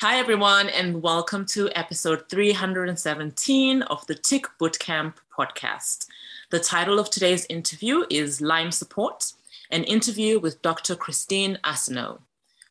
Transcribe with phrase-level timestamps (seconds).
[0.00, 6.06] Hi, everyone, and welcome to episode 317 of the Tick Bootcamp podcast.
[6.50, 9.32] The title of today's interview is Lyme Support,
[9.72, 10.94] an interview with Dr.
[10.94, 12.20] Christine Arsenault.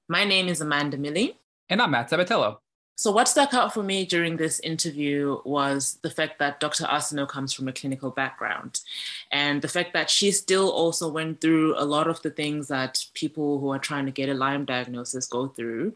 [0.07, 1.35] My name is Amanda Milley.
[1.69, 2.59] And I'm Matt Sabatello.
[2.95, 6.85] So, what stuck out for me during this interview was the fact that Dr.
[6.85, 8.79] Arsenault comes from a clinical background,
[9.33, 13.05] and the fact that she still also went through a lot of the things that
[13.13, 15.93] people who are trying to get a Lyme diagnosis go through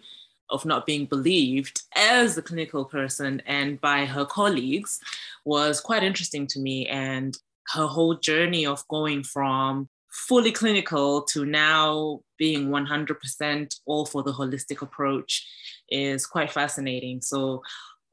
[0.52, 5.00] of not being believed as a clinical person and by her colleagues
[5.46, 6.88] was quite interesting to me.
[6.88, 7.38] And
[7.74, 14.34] her whole journey of going from fully clinical to now being 100% all for the
[14.34, 15.48] holistic approach
[15.90, 17.22] is quite fascinating.
[17.22, 17.64] So,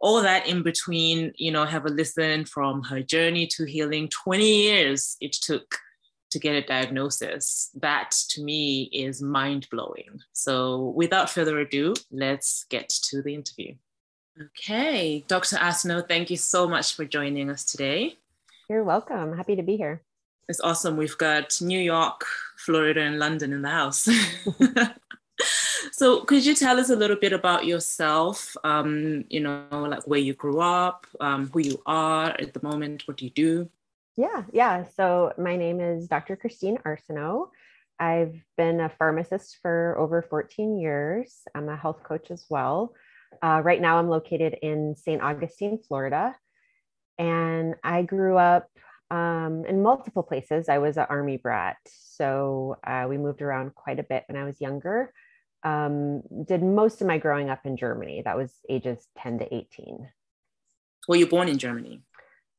[0.01, 4.63] all that in between, you know, have a listen from her journey to healing 20
[4.63, 5.77] years it took
[6.31, 7.71] to get a diagnosis.
[7.75, 10.21] That to me is mind blowing.
[10.33, 13.75] So, without further ado, let's get to the interview.
[14.41, 15.57] Okay, Dr.
[15.57, 18.17] Arsenault, thank you so much for joining us today.
[18.71, 19.37] You're welcome.
[19.37, 20.03] Happy to be here.
[20.49, 20.97] It's awesome.
[20.97, 22.25] We've got New York,
[22.57, 24.09] Florida, and London in the house.
[25.93, 28.57] so, could you tell us a little bit about yourself?
[28.65, 33.07] Um, you know, like where you grew up, um, who you are at the moment,
[33.07, 33.69] what do you do?
[34.19, 34.85] Yeah, yeah.
[34.97, 36.35] So my name is Dr.
[36.35, 37.51] Christine Arsenault.
[38.01, 41.43] I've been a pharmacist for over 14 years.
[41.55, 42.95] I'm a health coach as well.
[43.41, 45.23] Uh, right now, I'm located in St.
[45.23, 46.35] Augustine, Florida.
[47.17, 48.69] And I grew up
[49.13, 50.69] um, in multiple places.
[50.69, 51.77] I was an Army brat.
[51.87, 55.13] So uh, we moved around quite a bit when I was younger.
[55.63, 58.23] Um, did most of my growing up in Germany.
[58.25, 60.09] That was ages 10 to 18.
[61.07, 62.03] Were you born in Germany?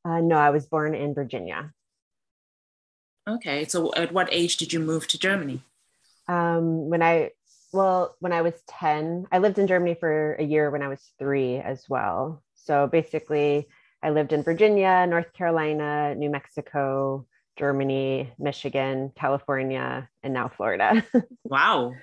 [0.06, 1.74] Uh, no, I was born in Virginia.
[3.28, 5.64] Okay, so at what age did you move to Germany?
[6.28, 7.32] Um, when I,
[7.74, 11.02] well, when I was 10, I lived in Germany for a year when I was
[11.20, 12.42] three as well.
[12.56, 13.68] So basically,
[14.02, 21.06] I lived in Virginia, North Carolina, New Mexico, Germany, Michigan, California, and now Florida.
[21.44, 21.94] wow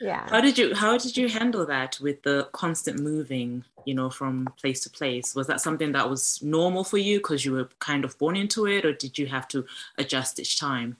[0.00, 0.28] yeah.
[0.28, 4.46] How did you how did you handle that with the constant moving you know from
[4.60, 5.34] place to place?
[5.34, 8.66] Was that something that was normal for you because you were kind of born into
[8.66, 9.64] it or did you have to
[9.98, 10.96] adjust each time?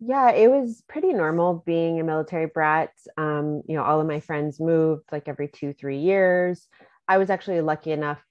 [0.00, 2.92] Yeah it was pretty normal being a military brat.
[3.16, 6.68] Um, you know all of my friends moved like every two three years.
[7.06, 8.22] I was actually lucky enough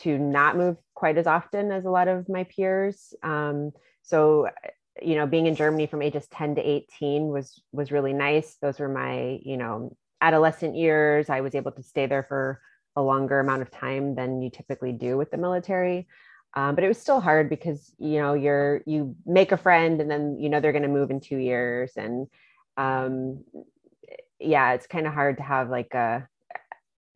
[0.00, 3.14] to not move quite as often as a lot of my peers.
[3.22, 3.72] Um,
[4.02, 4.48] so
[5.02, 8.56] you know being in germany from ages 10 to 18 was was really nice.
[8.60, 11.30] Those were my you know adolescent years.
[11.30, 12.60] I was able to stay there for
[12.96, 16.08] a longer amount of time than you typically do with the military.
[16.54, 20.10] Um, but it was still hard because you know you're you make a friend and
[20.10, 21.92] then you know they're going to move in two years.
[21.96, 22.28] And
[22.76, 23.44] um,
[24.38, 26.28] yeah it's kind of hard to have like a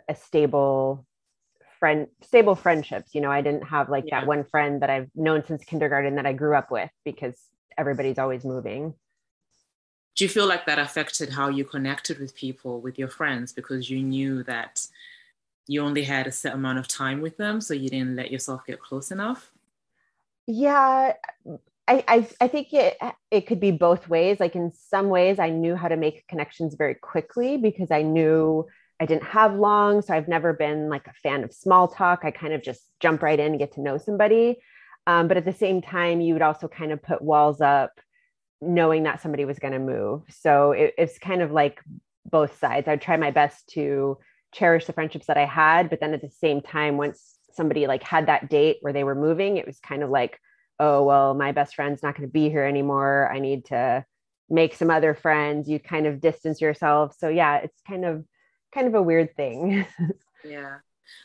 [0.09, 1.07] a stable
[1.79, 3.15] friend stable friendships.
[3.15, 4.21] You know i didn't have like yeah.
[4.21, 7.39] that one friend that i've known since kindergarten that i grew up with because
[7.81, 8.95] everybody's always moving.
[10.17, 13.89] Do you feel like that affected how you connected with people, with your friends, because
[13.89, 14.87] you knew that
[15.67, 18.67] you only had a set amount of time with them, so you didn't let yourself
[18.67, 19.53] get close enough?
[20.47, 21.15] Yeah,
[21.89, 22.99] I, I, I think it
[23.31, 24.39] it could be both ways.
[24.41, 28.67] Like in some ways, I knew how to make connections very quickly because I knew
[29.01, 30.03] I didn't have long.
[30.03, 32.21] So I've never been like a fan of small talk.
[32.25, 34.59] I kind of just jump right in and get to know somebody.
[35.11, 37.91] Um, but at the same time, you would also kind of put walls up
[38.61, 40.23] knowing that somebody was going to move.
[40.31, 41.81] So it, it's kind of like
[42.31, 42.87] both sides.
[42.87, 44.19] I'd try my best to
[44.53, 48.05] cherish the friendships that I had, but then at the same time, once somebody like
[48.05, 50.39] had that date where they were moving, it was kind of like,
[50.79, 53.31] oh, well, my best friend's not going to be here anymore.
[53.33, 54.05] I need to
[54.49, 55.69] make some other friends.
[55.69, 57.17] You kind of distance yourself.
[57.19, 58.25] So yeah, it's kind of
[58.73, 59.87] kind of a weird thing.
[60.45, 60.77] yeah.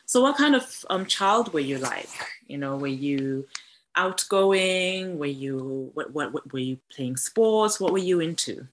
[0.06, 2.08] So what kind of um, child were you like?
[2.48, 3.46] You know, were you
[3.96, 5.18] outgoing?
[5.18, 7.80] Were you what, what, what were you playing sports?
[7.80, 8.68] What were you into?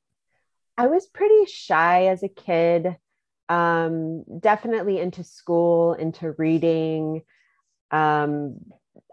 [0.78, 2.98] I was pretty shy as a kid.
[3.50, 7.22] Um, definitely into school, into reading.
[7.92, 8.58] Um,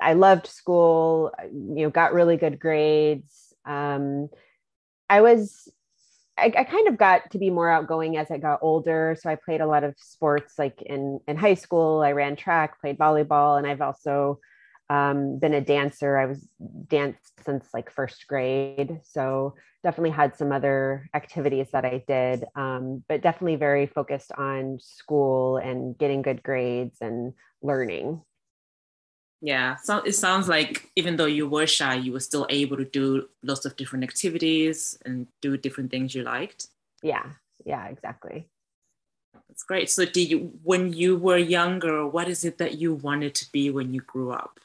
[0.01, 1.33] I loved school.
[1.53, 3.55] You know, got really good grades.
[3.65, 4.29] Um,
[5.09, 5.71] I was
[6.41, 9.17] I, I, kind of got to be more outgoing as I got older.
[9.21, 12.01] So I played a lot of sports like in, in high school.
[12.01, 14.41] I ran track, played volleyball, and I've also
[14.91, 16.19] um, been a dancer.
[16.19, 16.47] I was
[16.89, 19.01] danced since like first grade.
[19.05, 19.55] So
[19.85, 25.57] definitely had some other activities that I did, um, but definitely very focused on school
[25.57, 27.33] and getting good grades and
[27.63, 28.21] learning.
[29.41, 32.85] Yeah, so it sounds like even though you were shy, you were still able to
[32.85, 36.67] do lots of different activities and do different things you liked.
[37.03, 37.25] Yeah,
[37.65, 38.51] yeah, exactly.
[39.49, 39.89] That's great.
[39.89, 43.71] So, did you, when you were younger, what is it that you wanted to be
[43.71, 44.61] when you grew up?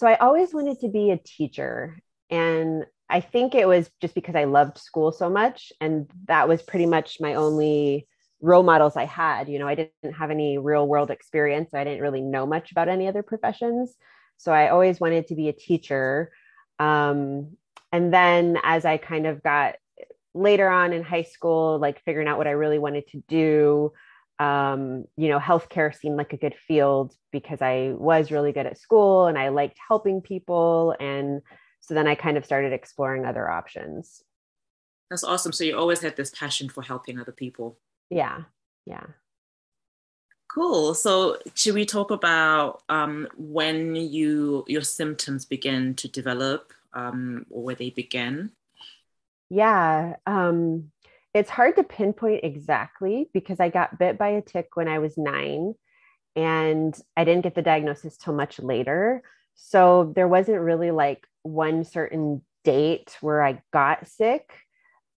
[0.00, 1.98] So, I always wanted to be a teacher.
[2.30, 5.74] And I think it was just because I loved school so much.
[5.78, 8.08] And that was pretty much my only
[8.40, 9.50] role models I had.
[9.50, 11.74] You know, I didn't have any real world experience.
[11.74, 13.94] I didn't really know much about any other professions.
[14.38, 16.32] So, I always wanted to be a teacher.
[16.78, 17.58] Um,
[17.92, 19.74] and then as I kind of got
[20.32, 23.92] later on in high school, like figuring out what I really wanted to do,
[24.40, 28.78] um, you know, healthcare seemed like a good field because I was really good at
[28.78, 30.96] school and I liked helping people.
[30.98, 31.42] And
[31.80, 34.24] so then I kind of started exploring other options.
[35.10, 35.52] That's awesome.
[35.52, 37.78] So you always had this passion for helping other people.
[38.08, 38.44] Yeah.
[38.86, 39.04] Yeah.
[40.48, 40.94] Cool.
[40.94, 47.62] So should we talk about um, when you your symptoms begin to develop um, or
[47.62, 48.52] where they begin?
[49.50, 50.16] Yeah.
[50.26, 50.92] Um,
[51.32, 55.16] it's hard to pinpoint exactly because I got bit by a tick when I was
[55.16, 55.74] nine
[56.34, 59.22] and I didn't get the diagnosis till much later.
[59.54, 64.50] So there wasn't really like one certain date where I got sick.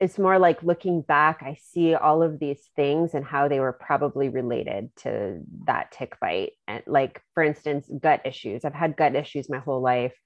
[0.01, 3.73] It's more like looking back, I see all of these things and how they were
[3.75, 6.53] probably related to that tick bite.
[6.67, 8.65] And like, for instance, gut issues.
[8.65, 10.17] I've had gut issues my whole life,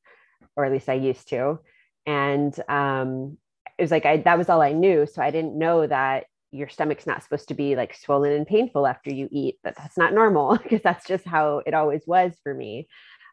[0.55, 1.59] or at least I used to.
[2.07, 3.37] And um,
[3.79, 5.07] it was like I that was all I knew.
[5.07, 6.25] So I didn't know that
[6.55, 9.99] your stomach's not supposed to be like swollen and painful after you eat, but that's
[9.99, 12.87] not normal because that's just how it always was for me.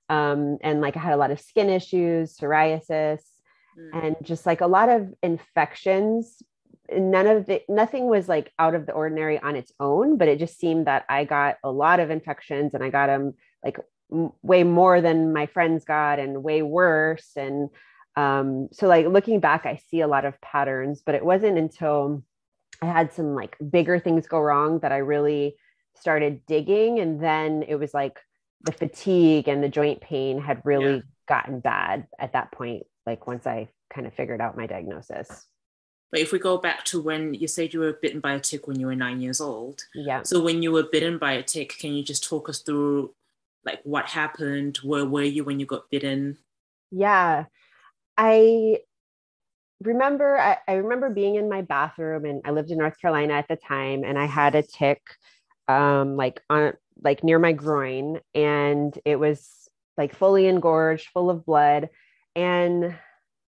[0.10, 3.22] Um, and like I had a lot of skin issues, psoriasis,
[3.80, 3.90] mm.
[4.04, 6.42] and just like a lot of infections.
[6.92, 10.40] None of the nothing was like out of the ordinary on its own, but it
[10.40, 13.78] just seemed that I got a lot of infections and I got them like
[14.12, 17.32] m- way more than my friends got and way worse.
[17.38, 17.70] And
[18.16, 22.24] um, so like looking back i see a lot of patterns but it wasn't until
[22.82, 25.56] i had some like bigger things go wrong that i really
[25.96, 28.20] started digging and then it was like
[28.64, 31.02] the fatigue and the joint pain had really yeah.
[31.28, 35.48] gotten bad at that point like once i kind of figured out my diagnosis.
[36.12, 38.68] But if we go back to when you said you were bitten by a tick
[38.68, 40.24] when you were nine years old yeah.
[40.24, 43.14] so when you were bitten by a tick can you just talk us through
[43.64, 44.78] like what happened?
[44.84, 46.38] Where were you when you got bitten?
[46.92, 47.46] Yeah
[48.18, 48.80] I
[49.82, 53.48] remember I, I, remember being in my bathroom and I lived in North Carolina at
[53.48, 55.02] the time and I had a tick
[55.68, 56.74] um like on
[57.04, 61.90] like near my groin and it was like fully engorged, full of blood.
[62.36, 62.96] And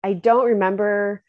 [0.04, 1.24] I don't remember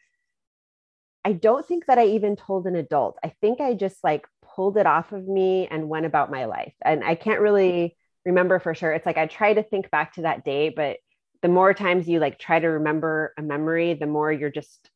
[1.24, 3.18] I don't think that I even told an adult.
[3.24, 6.74] I think I just like pulled it off of me and went about my life.
[6.84, 8.92] And I can't really remember for sure.
[8.92, 10.98] It's like I try to think back to that day, but
[11.42, 14.90] the more times you like try to remember a memory, the more you're just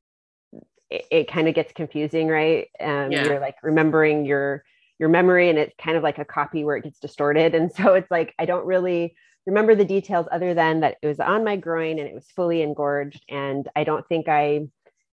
[0.91, 2.69] it, it kind of gets confusing, right?
[2.81, 3.25] Um, yeah.
[3.25, 4.65] You're like remembering your
[4.99, 7.55] your memory, and it's kind of like a copy where it gets distorted.
[7.55, 9.15] And so it's like I don't really
[9.47, 12.63] remember the details other than that it was on my groin and it was fully
[12.63, 13.25] engorged.
[13.29, 14.69] And I don't think I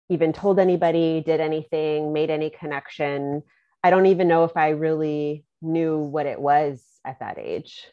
[0.09, 3.43] even told anybody, did anything, made any connection.
[3.83, 7.87] I don't even know if I really knew what it was at that age.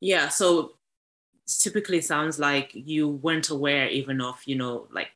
[0.00, 0.28] Yeah.
[0.28, 0.72] So
[1.46, 5.08] typically sounds like you weren't aware even of you know like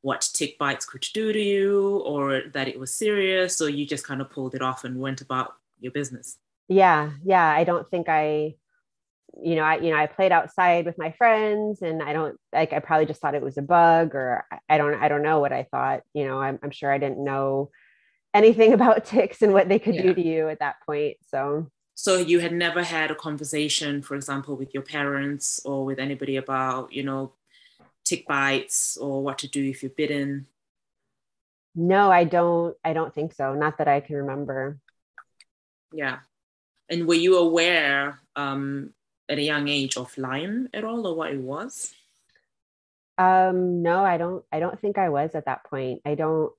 [0.00, 4.06] what tick bites could do to you or that it was serious So you just
[4.06, 6.38] kind of pulled it off and went about your business
[6.68, 8.54] yeah yeah i don't think i
[9.40, 12.72] you know i you know i played outside with my friends and i don't like
[12.72, 15.52] i probably just thought it was a bug or i don't i don't know what
[15.52, 17.70] i thought you know i'm, I'm sure i didn't know
[18.34, 20.02] anything about ticks and what they could yeah.
[20.02, 24.14] do to you at that point so so you had never had a conversation for
[24.14, 27.32] example with your parents or with anybody about you know
[28.04, 30.46] tick bites or what to do if you're bitten?
[31.74, 33.54] No i don't i don't think so.
[33.54, 34.78] Not that i can remember.
[35.92, 36.18] Yeah.
[36.88, 38.92] And were you aware um,
[39.28, 41.94] at a young age of lyme at all or what it was?
[43.18, 46.00] Um no i don't i don't think i was at that point.
[46.04, 46.52] I don't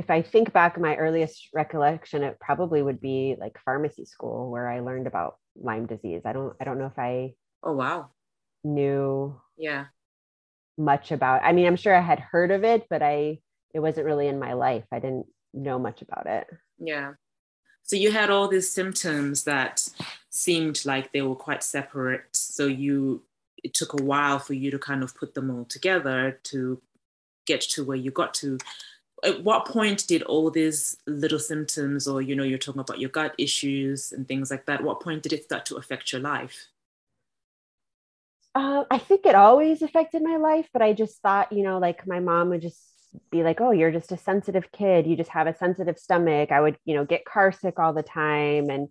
[0.00, 4.66] if I think back, my earliest recollection, it probably would be like pharmacy school where
[4.66, 6.22] I learned about Lyme disease.
[6.24, 7.34] I don't, I don't know if I.
[7.62, 8.08] Oh wow.
[8.64, 9.38] Knew.
[9.58, 9.86] Yeah.
[10.78, 11.42] Much about.
[11.44, 13.40] I mean, I'm sure I had heard of it, but I,
[13.74, 14.84] it wasn't really in my life.
[14.90, 16.46] I didn't know much about it.
[16.78, 17.12] Yeah.
[17.82, 19.86] So you had all these symptoms that
[20.30, 22.24] seemed like they were quite separate.
[22.32, 23.22] So you,
[23.62, 26.80] it took a while for you to kind of put them all together to
[27.46, 28.56] get to where you got to
[29.24, 33.10] at what point did all these little symptoms or you know you're talking about your
[33.10, 36.68] gut issues and things like that what point did it start to affect your life
[38.54, 42.06] uh, i think it always affected my life but i just thought you know like
[42.06, 42.90] my mom would just
[43.30, 45.06] be like, oh, you're just a sensitive kid.
[45.06, 46.52] You just have a sensitive stomach.
[46.52, 48.70] I would, you know, get car sick all the time.
[48.70, 48.88] And,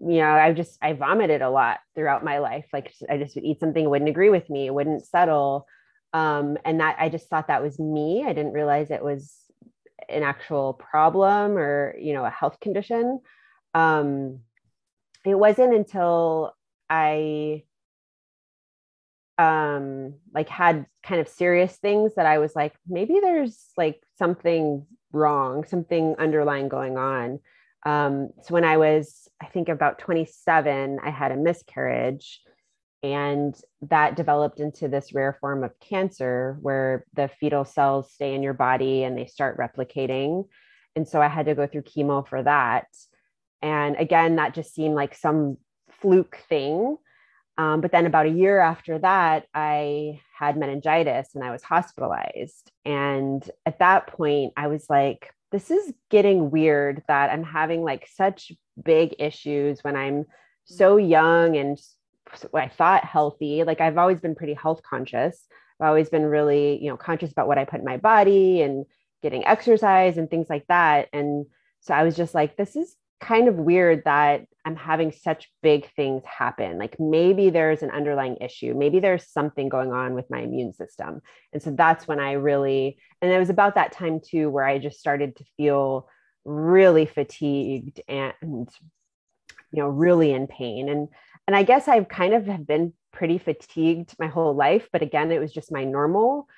[0.00, 2.66] you know, I just, I vomited a lot throughout my life.
[2.72, 5.66] Like I just would eat something, wouldn't agree with me, it wouldn't settle.
[6.12, 8.24] Um, and that I just thought that was me.
[8.26, 9.34] I didn't realize it was
[10.12, 13.20] an actual problem or, you know, a health condition.
[13.74, 14.40] Um,
[15.24, 16.54] it wasn't until
[16.90, 17.64] I
[19.38, 24.86] um like had kind of serious things that I was like maybe there's like something
[25.10, 27.40] wrong something underlying going on
[27.86, 32.40] um so when I was I think about 27 I had a miscarriage
[33.02, 38.42] and that developed into this rare form of cancer where the fetal cells stay in
[38.42, 40.46] your body and they start replicating.
[40.94, 42.86] And so I had to go through chemo for that.
[43.60, 45.56] And again that just seemed like some
[45.90, 46.96] fluke thing.
[47.58, 52.70] Um, but then about a year after that, I had meningitis and I was hospitalized.
[52.84, 58.08] And at that point, I was like, this is getting weird that I'm having like
[58.10, 60.24] such big issues when I'm
[60.64, 61.78] so young and
[62.54, 63.64] I thought healthy.
[63.64, 65.46] Like I've always been pretty health conscious.
[65.80, 68.86] I've always been really, you know, conscious about what I put in my body and
[69.22, 71.08] getting exercise and things like that.
[71.12, 71.46] And
[71.80, 75.90] so I was just like, this is kind of weird that I'm having such big
[75.94, 76.78] things happen.
[76.78, 78.74] Like maybe there's an underlying issue.
[78.74, 81.20] Maybe there's something going on with my immune system.
[81.52, 84.78] And so that's when I really, and it was about that time too, where I
[84.78, 86.08] just started to feel
[86.44, 88.68] really fatigued and, you
[89.82, 90.88] know, really in pain.
[90.88, 91.08] And,
[91.46, 95.30] and I guess I've kind of have been pretty fatigued my whole life, but again,
[95.32, 96.48] it was just my normal.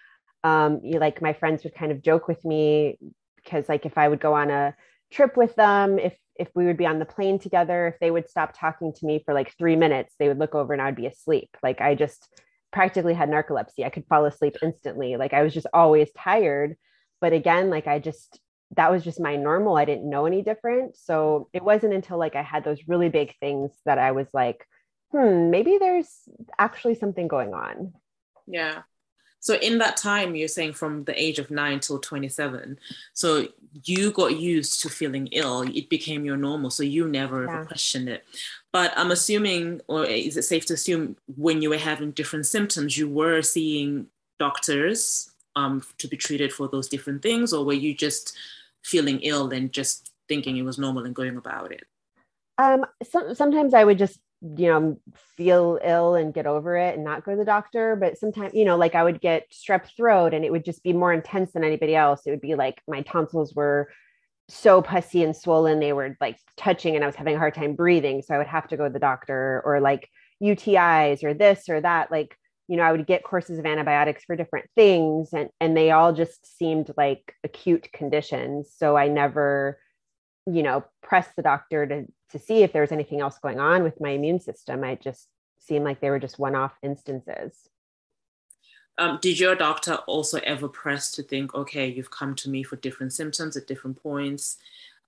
[0.43, 2.99] Um, you like my friends would kind of joke with me
[3.37, 4.75] because like if I would go on a
[5.11, 8.29] trip with them, if if we would be on the plane together, if they would
[8.29, 10.97] stop talking to me for like three minutes, they would look over and I would
[10.97, 11.57] be asleep.
[11.63, 12.29] Like I just
[12.73, 13.85] practically had narcolepsy.
[13.85, 15.17] I could fall asleep instantly.
[15.17, 16.77] Like I was just always tired.
[17.21, 18.41] But again, like I just,
[18.77, 19.77] that was just my normal.
[19.77, 20.97] I didn't know any different.
[20.97, 24.67] So it wasn't until like I had those really big things that I was like,
[25.15, 26.29] hmm, maybe there's
[26.59, 27.93] actually something going on.
[28.47, 28.83] Yeah.
[29.39, 32.79] So in that time, you're saying from the age of nine till 27.
[33.13, 33.47] So
[33.85, 35.63] you got used to feeling ill.
[35.63, 36.71] It became your normal.
[36.71, 37.57] So you never yeah.
[37.57, 38.25] ever questioned it.
[38.73, 42.97] But I'm assuming, or is it safe to assume, when you were having different symptoms,
[42.97, 44.07] you were seeing
[44.39, 48.37] doctors um, to be treated for those different things, or were you just
[48.83, 51.85] feeling ill and just thinking it was normal and going about it?
[52.59, 54.99] Um, so, sometimes I would just you know
[55.37, 58.65] feel ill and get over it and not go to the doctor but sometimes you
[58.65, 61.65] know like i would get strep throat and it would just be more intense than
[61.65, 62.23] anybody else.
[62.27, 63.89] It would be like my tonsils were
[64.49, 67.75] so pussy and swollen they were like touching and i was having a hard time
[67.75, 68.23] breathing.
[68.23, 70.09] So i would have to go to the doctor or like
[70.43, 72.11] utis or this or that.
[72.11, 72.37] Like
[72.69, 76.13] you know i would get courses of antibiotics for different things and and they all
[76.13, 78.71] just seemed like acute conditions.
[78.77, 79.79] So i never
[80.47, 83.83] you know pressed the doctor to to see if there was anything else going on
[83.83, 84.85] with my immune system.
[84.85, 85.29] I just
[85.61, 87.69] seemed like they were just one-off instances.
[88.99, 92.77] Um, did your doctor also ever press to think okay you've come to me for
[92.77, 94.59] different symptoms at different points.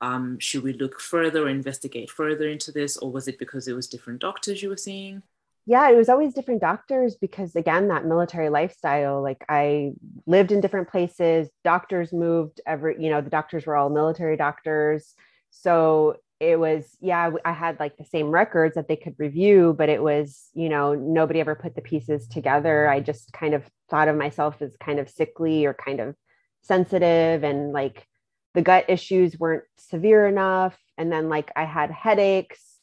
[0.00, 2.96] Um, should we look further or investigate further into this?
[2.96, 5.22] Or was it because it was different doctors you were seeing?
[5.66, 9.92] Yeah, it was always different doctors because again, that military lifestyle, like I
[10.24, 15.14] lived in different places, doctors moved every, you know, the doctors were all military doctors.
[15.50, 19.88] So it was, yeah, I had like the same records that they could review, but
[19.88, 22.88] it was, you know, nobody ever put the pieces together.
[22.88, 26.14] I just kind of thought of myself as kind of sickly or kind of
[26.62, 28.06] sensitive and like
[28.54, 30.76] the gut issues weren't severe enough.
[30.98, 32.76] And then like I had headaches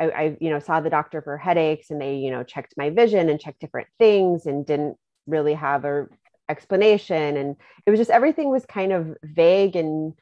[0.00, 2.90] I, I, you know, saw the doctor for headaches and they, you know, checked my
[2.90, 6.06] vision and checked different things and didn't really have a
[6.48, 7.36] explanation.
[7.36, 10.14] And it was just everything was kind of vague and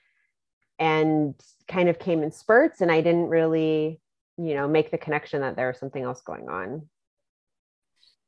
[0.79, 1.35] and
[1.67, 2.81] kind of came in spurts.
[2.81, 4.01] And I didn't really,
[4.37, 6.89] you know, make the connection that there was something else going on.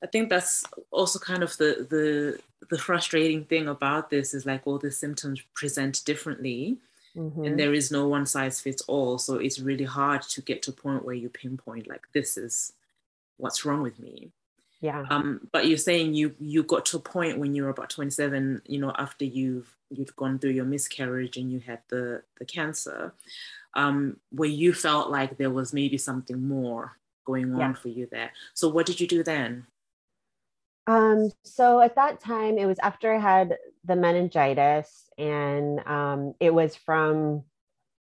[0.02, 2.40] I think that's also kind of the the
[2.70, 6.78] the frustrating thing about this is like all the symptoms present differently
[7.16, 7.44] Mm-hmm.
[7.44, 9.18] And there is no one size fits all.
[9.18, 12.72] So it's really hard to get to a point where you pinpoint like this is
[13.36, 14.30] what's wrong with me.
[14.80, 15.04] Yeah.
[15.10, 18.62] Um, but you're saying you you got to a point when you were about 27,
[18.66, 23.12] you know, after you've you've gone through your miscarriage and you had the the cancer,
[23.74, 27.72] um, where you felt like there was maybe something more going on yeah.
[27.74, 28.32] for you there.
[28.54, 29.66] So what did you do then?
[30.86, 36.52] Um, so at that time, it was after I had the meningitis, and um, it
[36.52, 37.44] was from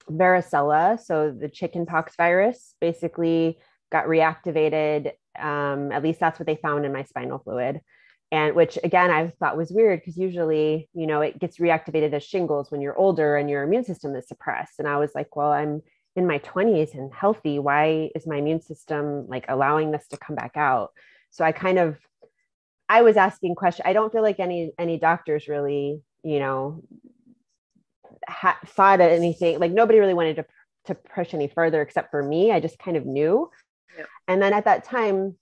[0.10, 3.60] varicella, so the chickenpox virus, basically
[3.92, 5.12] got reactivated.
[5.38, 7.82] Um, at least that's what they found in my spinal fluid.
[8.32, 12.24] And which again i thought was weird because usually you know it gets reactivated as
[12.24, 14.80] shingles when you're older and your immune system is suppressed.
[14.80, 15.82] And i was like well i'm
[16.16, 17.60] in my 20s and healthy.
[17.60, 20.92] Why is my immune system like allowing this to come back out?
[21.32, 21.98] So i kind of
[22.88, 26.84] i was asking questions i don't feel like any any doctors really you know
[28.28, 30.46] ha- thought of anything like nobody really wanted to
[30.86, 32.52] to push any further except for me.
[32.52, 33.50] I just kind of knew.
[33.98, 34.06] Yeah.
[34.28, 35.36] and then at that time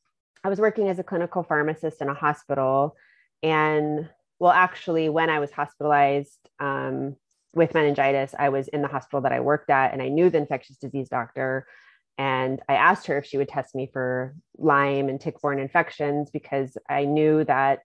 [0.47, 2.95] I was working as a clinical pharmacist in a hospital.
[3.43, 4.07] And
[4.39, 7.17] well, actually, when I was hospitalized um,
[7.53, 10.37] with meningitis, I was in the hospital that I worked at, and I knew the
[10.37, 11.67] infectious disease doctor.
[12.17, 16.29] And I asked her if she would test me for Lyme and tick borne infections
[16.31, 17.81] because I knew that,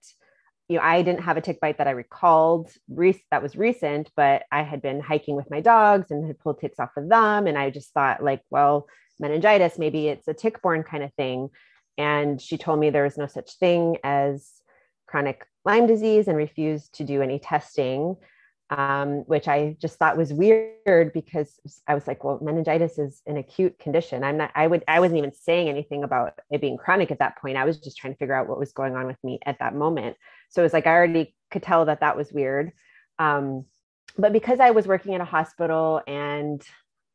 [0.69, 4.09] you know, I didn't have a tick bite that I recalled re- that was recent,
[4.15, 7.45] but I had been hiking with my dogs and had pulled ticks off of them.
[7.45, 8.87] And I just thought, like, well,
[9.19, 11.49] meningitis, maybe it's a tick borne kind of thing.
[11.97, 14.49] And she told me there was no such thing as
[15.07, 18.17] chronic Lyme disease and refused to do any testing,
[18.69, 23.37] um, which I just thought was weird because I was like, well, meningitis is an
[23.37, 24.23] acute condition.
[24.23, 27.37] I'm not, I would, I wasn't even saying anything about it being chronic at that
[27.37, 27.57] point.
[27.57, 29.75] I was just trying to figure out what was going on with me at that
[29.75, 30.17] moment.
[30.49, 32.71] So it was like, I already could tell that that was weird.
[33.19, 33.65] Um,
[34.17, 36.61] but because I was working in a hospital and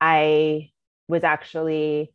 [0.01, 0.71] I
[1.09, 2.13] was actually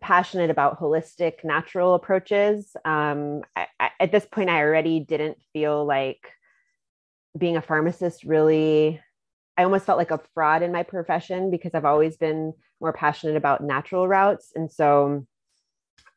[0.00, 2.76] passionate about holistic natural approaches.
[2.84, 6.30] Um, I, I, at this point i already didn't feel like
[7.36, 9.00] being a pharmacist really
[9.56, 13.36] i almost felt like a fraud in my profession because i've always been more passionate
[13.36, 14.52] about natural routes.
[14.54, 15.26] And so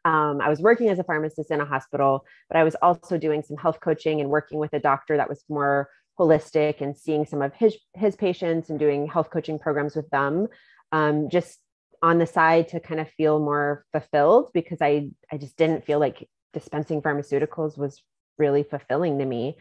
[0.06, 3.42] um, i was working as a pharmacist in a hospital but i was also doing
[3.42, 7.42] some health coaching and working with a doctor that was more holistic and seeing some
[7.42, 10.48] of his his patients and doing health coaching programs with them.
[10.92, 11.60] Um, just
[12.02, 16.00] on the side to kind of feel more fulfilled because I I just didn't feel
[16.00, 18.02] like dispensing pharmaceuticals was
[18.38, 19.58] really fulfilling to me.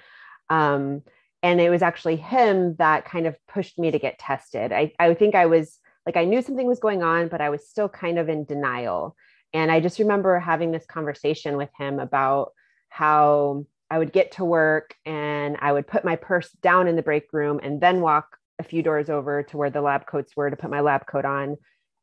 [0.50, 1.02] Um,
[1.42, 4.72] and it was actually him that kind of pushed me to get tested.
[4.72, 7.68] I, I think I was like I knew something was going on, but I was
[7.68, 9.16] still kind of in denial.
[9.52, 12.52] And I just remember having this conversation with him about
[12.88, 17.02] how I would get to work and I would put my purse down in the
[17.02, 20.50] break room and then walk a few doors over to where the lab coats were
[20.50, 21.56] to put my lab coat on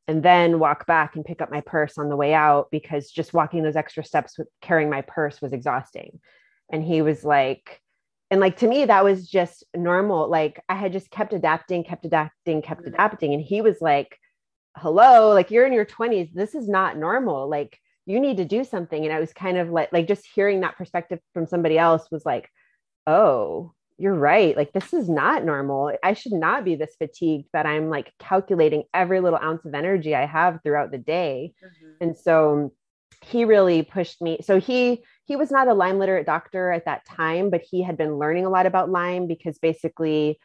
[0.08, 3.34] and then walk back and pick up my purse on the way out because just
[3.34, 6.20] walking those extra steps with carrying my purse was exhausting.
[6.72, 7.82] And he was like,
[8.30, 10.28] and like to me, that was just normal.
[10.30, 12.94] Like I had just kept adapting, kept adapting, kept mm-hmm.
[12.94, 13.34] adapting.
[13.34, 14.18] And he was like,
[14.76, 16.34] hello, like you're in your 20s.
[16.34, 17.48] This is not normal.
[17.48, 19.06] Like you need to do something.
[19.06, 22.26] And I was kind of like, like just hearing that perspective from somebody else was
[22.26, 22.50] like,
[23.08, 24.58] oh, you're right.
[24.58, 25.96] Like, this is not normal.
[26.04, 30.16] I should not be this fatigued that I'm like calculating every little ounce of energy
[30.16, 31.54] I have throughout the day.
[31.64, 32.04] Mm-hmm.
[32.04, 32.74] And so
[33.24, 34.40] he really pushed me.
[34.42, 37.98] So he, he was not a Lyme literate doctor at that time, but he had
[37.98, 40.40] been learning a lot about Lyme because basically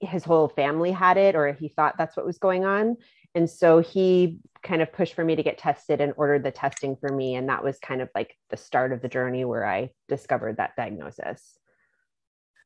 [0.00, 2.96] his whole family had it, or he thought that's what was going on.
[3.34, 6.96] And so he kind of pushed for me to get tested and ordered the testing
[6.96, 7.34] for me.
[7.34, 10.74] And that was kind of like the start of the journey where I discovered that
[10.76, 11.58] diagnosis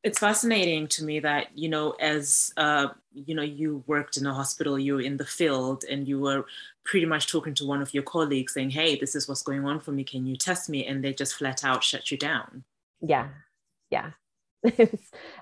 [0.04, 4.34] it's fascinating to me that you know as uh, you know you worked in a
[4.34, 6.44] hospital you were in the field and you were
[6.84, 9.80] pretty much talking to one of your colleagues saying hey this is what's going on
[9.80, 10.04] for me.
[10.04, 10.86] Can you test me?
[10.86, 12.64] And they just flat out shut you down.
[13.00, 13.28] Yeah.
[13.90, 14.10] Yeah.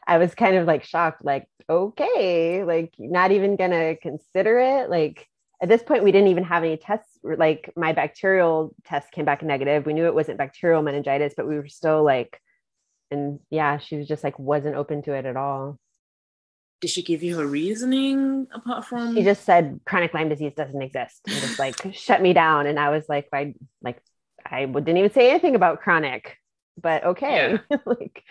[0.06, 4.88] I was kind of like shocked like okay like not even gonna consider it?
[4.88, 5.26] Like
[5.60, 7.18] at this point we didn't even have any tests.
[7.24, 9.86] Like my bacterial test came back negative.
[9.86, 12.40] We knew it wasn't bacterial meningitis but we were still like
[13.12, 15.78] and yeah, she was just like wasn't open to it at all.
[16.80, 19.14] Did she give you her reasoning apart from?
[19.14, 22.66] She just said chronic Lyme disease doesn't exist and just like shut me down.
[22.66, 24.02] And I was like, I like
[24.44, 26.38] I didn't even say anything about chronic,
[26.80, 27.76] but okay, yeah.
[27.86, 28.24] like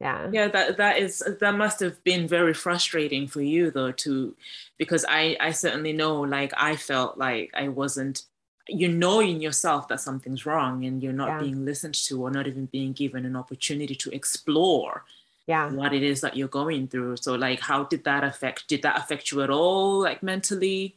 [0.00, 4.34] yeah yeah that that is that must have been very frustrating for you though to
[4.78, 8.22] because i i certainly know like i felt like i wasn't
[8.68, 11.40] you know in yourself that something's wrong and you're not yeah.
[11.40, 15.04] being listened to or not even being given an opportunity to explore
[15.46, 18.82] yeah what it is that you're going through so like how did that affect did
[18.82, 20.96] that affect you at all like mentally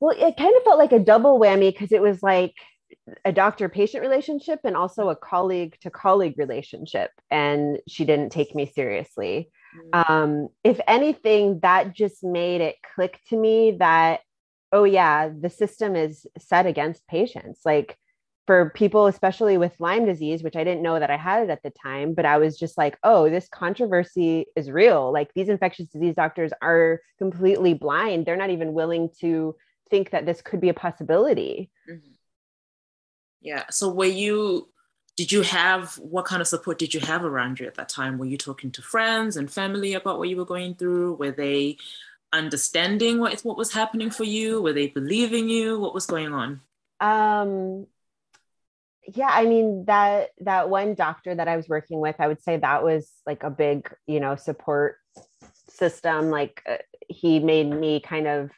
[0.00, 2.54] well it kind of felt like a double whammy because it was like
[3.24, 8.54] a doctor patient relationship and also a colleague to colleague relationship and she didn't take
[8.54, 10.12] me seriously mm-hmm.
[10.12, 14.20] um, if anything that just made it click to me that
[14.76, 17.96] oh yeah the system is set against patients like
[18.46, 21.62] for people especially with lyme disease which i didn't know that i had it at
[21.62, 25.88] the time but i was just like oh this controversy is real like these infectious
[25.88, 29.56] disease doctors are completely blind they're not even willing to
[29.90, 32.12] think that this could be a possibility mm-hmm.
[33.40, 34.68] yeah so were you
[35.16, 38.18] did you have what kind of support did you have around you at that time?
[38.18, 41.14] Were you talking to friends and family about what you were going through?
[41.14, 41.78] Were they
[42.32, 44.62] understanding what what was happening for you?
[44.62, 45.78] Were they believing you?
[45.78, 46.60] What was going on?
[47.00, 47.86] Um,
[49.14, 52.56] yeah, I mean that that one doctor that I was working with, I would say
[52.56, 54.98] that was like a big, you know, support
[55.68, 56.30] system.
[56.30, 56.76] Like uh,
[57.08, 58.50] he made me kind of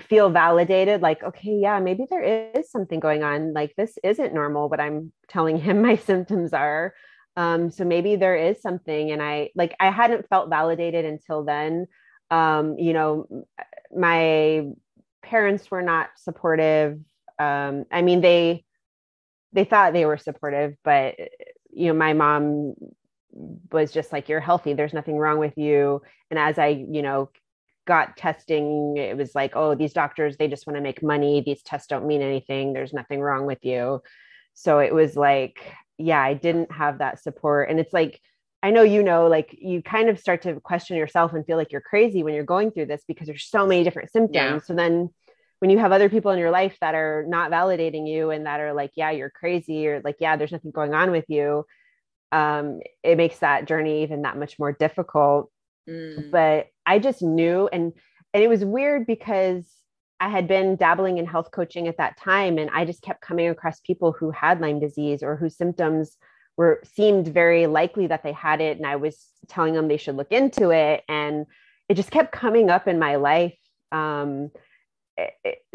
[0.00, 4.68] feel validated like okay yeah maybe there is something going on like this isn't normal
[4.68, 6.94] what i'm telling him my symptoms are
[7.36, 11.86] um, so maybe there is something and i like i hadn't felt validated until then
[12.30, 13.26] um, you know
[13.94, 14.66] my
[15.22, 16.98] parents were not supportive.
[17.38, 18.64] Um, i mean they
[19.52, 21.14] they thought they were supportive but
[21.70, 22.74] you know my mom
[23.70, 24.72] was just like you're healthy.
[24.74, 26.02] There's nothing wrong with you.
[26.30, 27.30] And as i you know
[27.86, 31.40] got testing it was like oh these doctors they just want to make money.
[31.40, 32.72] These tests don't mean anything.
[32.72, 34.02] There's nothing wrong with you.
[34.54, 35.60] So it was like
[35.98, 37.70] yeah i didn't have that support.
[37.70, 38.20] And it's like
[38.62, 41.72] i know you know like you kind of start to question yourself and feel like
[41.72, 44.58] you're crazy when you're going through this because there's so many different symptoms yeah.
[44.58, 45.08] so then
[45.60, 48.60] when you have other people in your life that are not validating you and that
[48.60, 51.64] are like yeah you're crazy or like yeah there's nothing going on with you
[52.30, 55.50] um, it makes that journey even that much more difficult
[55.88, 56.30] mm.
[56.30, 57.92] but i just knew and
[58.34, 59.64] and it was weird because
[60.20, 63.48] i had been dabbling in health coaching at that time and i just kept coming
[63.48, 66.16] across people who had lyme disease or whose symptoms
[66.58, 70.16] were seemed very likely that they had it and i was telling them they should
[70.16, 71.46] look into it and
[71.88, 73.56] it just kept coming up in my life
[73.92, 74.50] um,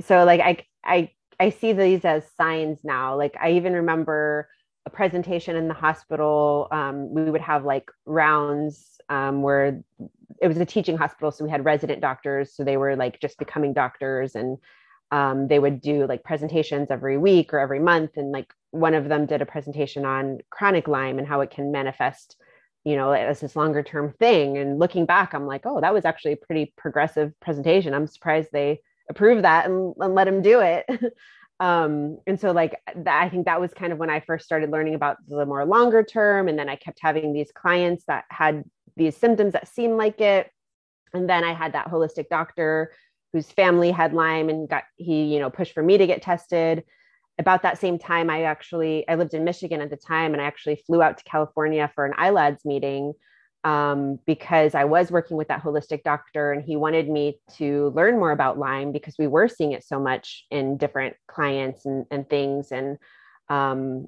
[0.02, 3.18] so like I I I see these as signs now.
[3.18, 4.50] Like I even remember
[4.86, 6.68] a presentation in the hospital.
[6.72, 9.82] Um, we would have like rounds um, where
[10.42, 12.56] it was a teaching hospital, so we had resident doctors.
[12.56, 14.58] So they were like just becoming doctors, and
[15.14, 18.12] um, they would do like presentations every week or every month.
[18.18, 21.72] And like one of them did a presentation on chronic Lyme and how it can
[21.72, 22.38] manifest
[22.86, 26.04] you know as this longer term thing and looking back i'm like oh that was
[26.04, 28.78] actually a pretty progressive presentation i'm surprised they
[29.10, 30.86] approved that and, and let him do it.
[31.60, 34.72] um, and so like that, I think that was kind of when I first started
[34.72, 36.48] learning about the more longer term.
[36.48, 38.64] And then I kept having these clients that had
[38.96, 40.50] these symptoms that seemed like it.
[41.14, 42.92] And then I had that holistic doctor
[43.34, 46.84] whose family had Lyme and got he, you know, pushed for me to get tested.
[47.40, 50.46] About that same time, I actually I lived in Michigan at the time and I
[50.46, 53.14] actually flew out to California for an ILADS meeting
[53.64, 58.20] um, because I was working with that holistic doctor and he wanted me to learn
[58.20, 62.30] more about Lyme because we were seeing it so much in different clients and, and
[62.30, 62.72] things.
[62.72, 62.98] And
[63.50, 64.08] um,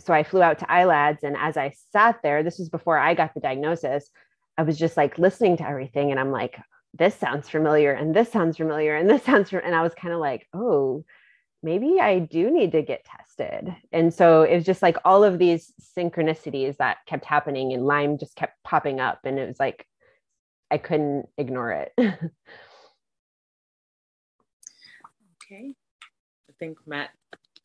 [0.00, 1.22] so I flew out to ILADS.
[1.22, 4.10] And as I sat there, this was before I got the diagnosis,
[4.58, 6.10] I was just like listening to everything.
[6.10, 6.58] And I'm like,
[6.96, 10.20] this sounds familiar and this sounds familiar and this sounds, and I was kind of
[10.20, 11.04] like, oh,
[11.62, 13.74] maybe I do need to get tested.
[13.92, 18.18] And so it was just like all of these synchronicities that kept happening and Lyme
[18.18, 19.20] just kept popping up.
[19.24, 19.86] And it was like,
[20.70, 21.92] I couldn't ignore it.
[21.98, 22.12] okay.
[25.50, 27.10] I think Matt,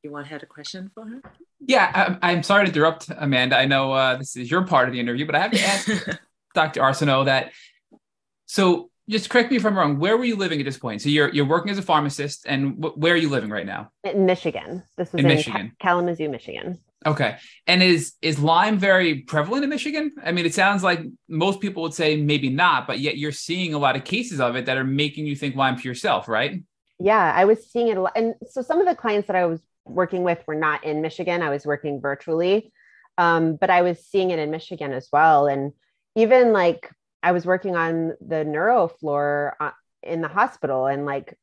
[0.03, 1.21] you want to had a question for her?
[1.59, 3.57] Yeah, I'm, I'm sorry to interrupt, Amanda.
[3.57, 6.19] I know uh, this is your part of the interview, but I have to ask
[6.53, 6.81] Dr.
[6.81, 7.51] Arsenault that.
[8.45, 9.99] So just correct me if I'm wrong.
[9.99, 11.01] Where were you living at this point?
[11.01, 13.91] So you're you're working as a pharmacist, and wh- where are you living right now?
[14.03, 14.83] In Michigan.
[14.97, 16.79] This was in, in Michigan, Ka- Kalamazoo, Michigan.
[17.05, 17.37] Okay.
[17.65, 20.11] And is is Lyme very prevalent in Michigan?
[20.23, 23.73] I mean, it sounds like most people would say maybe not, but yet you're seeing
[23.73, 26.63] a lot of cases of it that are making you think Lyme for yourself, right?
[26.99, 28.13] Yeah, I was seeing it a lot.
[28.15, 31.41] And so some of the clients that I was working with were not in Michigan.
[31.41, 32.71] I was working virtually,
[33.17, 35.47] um, but I was seeing it in Michigan as well.
[35.47, 35.71] And
[36.15, 36.91] even like
[37.23, 39.71] I was working on the neuro floor uh,
[40.03, 41.37] in the hospital and like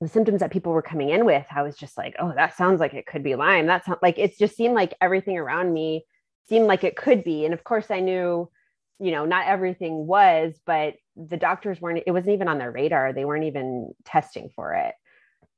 [0.00, 2.80] the symptoms that people were coming in with, I was just like, oh, that sounds
[2.80, 3.66] like it could be Lyme.
[3.66, 6.04] That's like, it just seemed like everything around me
[6.48, 7.44] seemed like it could be.
[7.44, 8.50] And of course, I knew,
[8.98, 13.12] you know, not everything was, but the doctors weren't, it wasn't even on their radar.
[13.12, 14.94] They weren't even testing for it.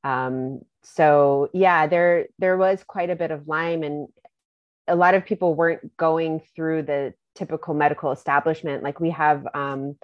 [0.02, 4.08] Um, so yeah, there, there was quite a bit of Lyme and
[4.86, 8.82] a lot of people weren't going through the typical medical establishment.
[8.82, 9.96] Like we have um,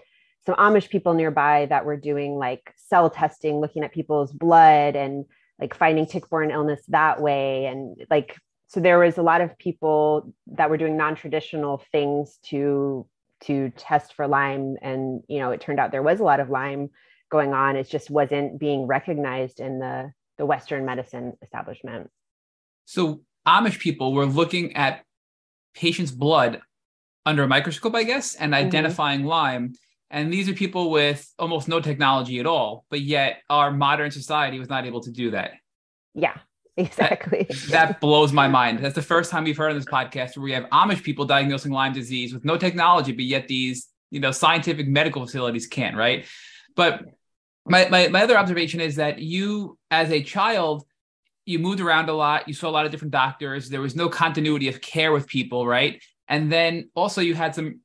[0.46, 5.24] some Amish people nearby that were doing like cell testing, looking at people's blood and
[5.60, 7.66] like finding tick-borne illness that way.
[7.66, 8.36] And like,
[8.68, 13.06] so there was a lot of people that were doing non-traditional things to
[13.44, 14.76] to test for Lyme.
[14.82, 16.90] And you know, it turned out there was a lot of Lyme
[17.30, 17.76] going on.
[17.76, 22.10] It just wasn't being recognized in the the Western medicine establishment.
[22.86, 25.02] So Amish people were looking at
[25.74, 26.62] patients' blood
[27.26, 28.66] under a microscope, I guess, and mm-hmm.
[28.66, 29.28] identifying mm-hmm.
[29.28, 29.72] Lyme.
[30.10, 34.58] And these are people with almost no technology at all, but yet our modern society
[34.58, 35.52] was not able to do that.
[36.14, 36.36] Yeah,
[36.76, 37.46] exactly.
[37.48, 38.80] That, that, blows my mind.
[38.80, 41.70] That's the first time we've heard on this podcast where we have Amish people diagnosing
[41.70, 46.26] Lyme disease with no technology, but yet these, you know, scientific medical facilities can't, right?
[46.74, 47.04] But
[47.66, 50.84] my, my, my other observation is that you, as a child,
[51.46, 52.48] you moved around a lot.
[52.48, 53.68] You saw a lot of different doctors.
[53.68, 56.02] There was no continuity of care with people, right?
[56.30, 57.80] And then also you had some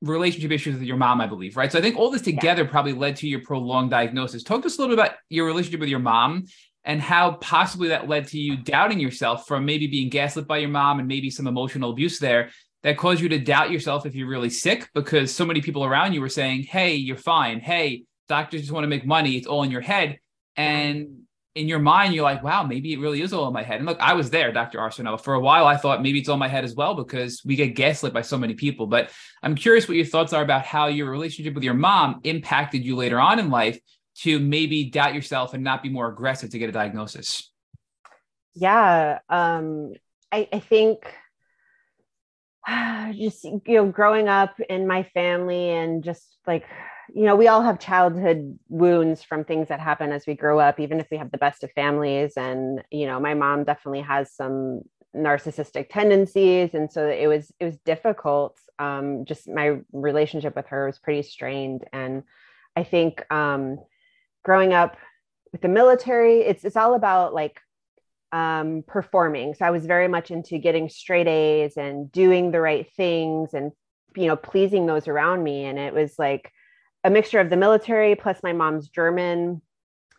[0.00, 1.70] relationship issues with your mom, I believe, right?
[1.70, 2.70] So I think all this together yeah.
[2.70, 4.42] probably led to your prolonged diagnosis.
[4.42, 6.44] Talk to us a little bit about your relationship with your mom
[6.84, 10.70] and how possibly that led to you doubting yourself from maybe being gaslit by your
[10.70, 12.50] mom and maybe some emotional abuse there
[12.82, 16.12] that caused you to doubt yourself if you're really sick because so many people around
[16.12, 17.60] you were saying, Hey, you're fine.
[17.60, 19.36] Hey, doctors just want to make money.
[19.36, 20.18] It's all in your head.
[20.56, 21.21] And
[21.54, 23.76] in your mind, you're like, wow, maybe it really is all in my head.
[23.76, 24.78] And look, I was there, Dr.
[24.78, 25.22] Arsenault.
[25.22, 27.56] For a while, I thought maybe it's all in my head as well because we
[27.56, 28.86] get gaslit by so many people.
[28.86, 29.10] But
[29.42, 32.96] I'm curious what your thoughts are about how your relationship with your mom impacted you
[32.96, 33.78] later on in life
[34.20, 37.50] to maybe doubt yourself and not be more aggressive to get a diagnosis.
[38.54, 39.18] Yeah.
[39.28, 39.92] Um,
[40.30, 41.00] I, I think
[43.12, 46.64] just, you know, growing up in my family and just like
[47.14, 50.80] you know, we all have childhood wounds from things that happen as we grow up,
[50.80, 52.34] even if we have the best of families.
[52.36, 54.82] And, you know, my mom definitely has some
[55.14, 56.72] narcissistic tendencies.
[56.72, 58.58] And so it was, it was difficult.
[58.78, 61.84] Um, just my relationship with her was pretty strained.
[61.92, 62.22] And
[62.76, 63.78] I think um,
[64.42, 64.96] growing up
[65.52, 67.60] with the military, it's, it's all about like
[68.32, 69.52] um, performing.
[69.52, 73.72] So I was very much into getting straight A's and doing the right things and,
[74.16, 75.66] you know, pleasing those around me.
[75.66, 76.50] And it was like,
[77.04, 79.62] a mixture of the military plus my mom's German.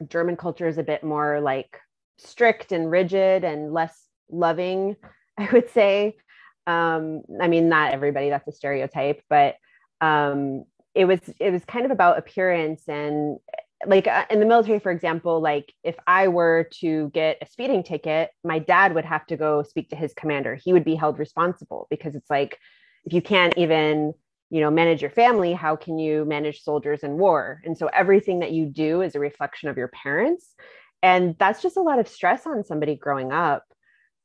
[0.08, 1.80] German culture is a bit more like
[2.18, 4.96] strict and rigid and less loving,
[5.38, 6.18] I would say.
[6.66, 9.56] Um, I mean, not everybody, that's a stereotype, but
[10.02, 10.66] um,
[10.96, 13.38] it was it was kind of about appearance and
[13.86, 17.84] like uh, in the military for example like if i were to get a speeding
[17.84, 21.20] ticket my dad would have to go speak to his commander he would be held
[21.20, 22.58] responsible because it's like
[23.06, 24.14] if you can't even
[24.54, 27.60] you know manage your family how can you manage soldiers in war?
[27.66, 30.54] And so everything that you do is a reflection of your parents.
[31.02, 33.64] And that's just a lot of stress on somebody growing up.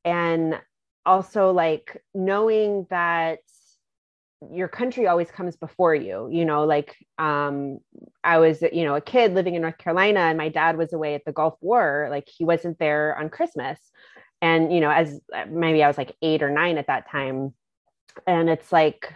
[0.04, 0.60] And
[1.06, 3.38] also like knowing that
[4.52, 7.78] your country always comes before you you know like um
[8.22, 11.14] i was you know a kid living in north carolina and my dad was away
[11.14, 12.06] at the gulf war.
[12.10, 13.80] Like he wasn't there on christmas.
[14.42, 17.54] And you know as maybe i was like 8 or 9 at that time.
[18.26, 19.10] And it's like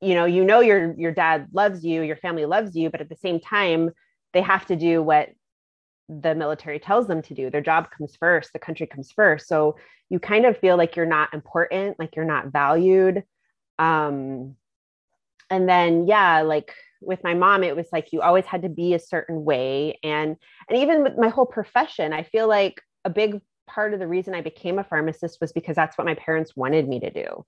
[0.00, 3.08] you know you know your your dad loves you your family loves you but at
[3.08, 3.90] the same time
[4.32, 5.30] they have to do what
[6.08, 7.50] the military tells them to do.
[7.50, 9.46] Their job comes first the country comes first.
[9.46, 9.76] So
[10.08, 13.24] you kind of feel like you're not important like you're not valued.
[13.78, 14.56] Um
[15.50, 18.94] and then yeah like with my mom it was like you always had to be
[18.94, 19.98] a certain way.
[20.02, 20.36] And
[20.68, 24.34] and even with my whole profession i feel like a big part of the reason
[24.34, 27.44] i became a pharmacist was because that's what my parents wanted me to do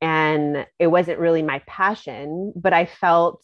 [0.00, 3.42] and it wasn't really my passion but i felt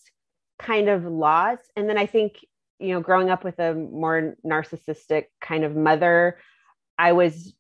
[0.59, 1.71] kind of lost.
[1.77, 2.37] And then i think
[2.79, 6.39] you know growing up with a more narcissistic kind of mother
[6.99, 7.55] i was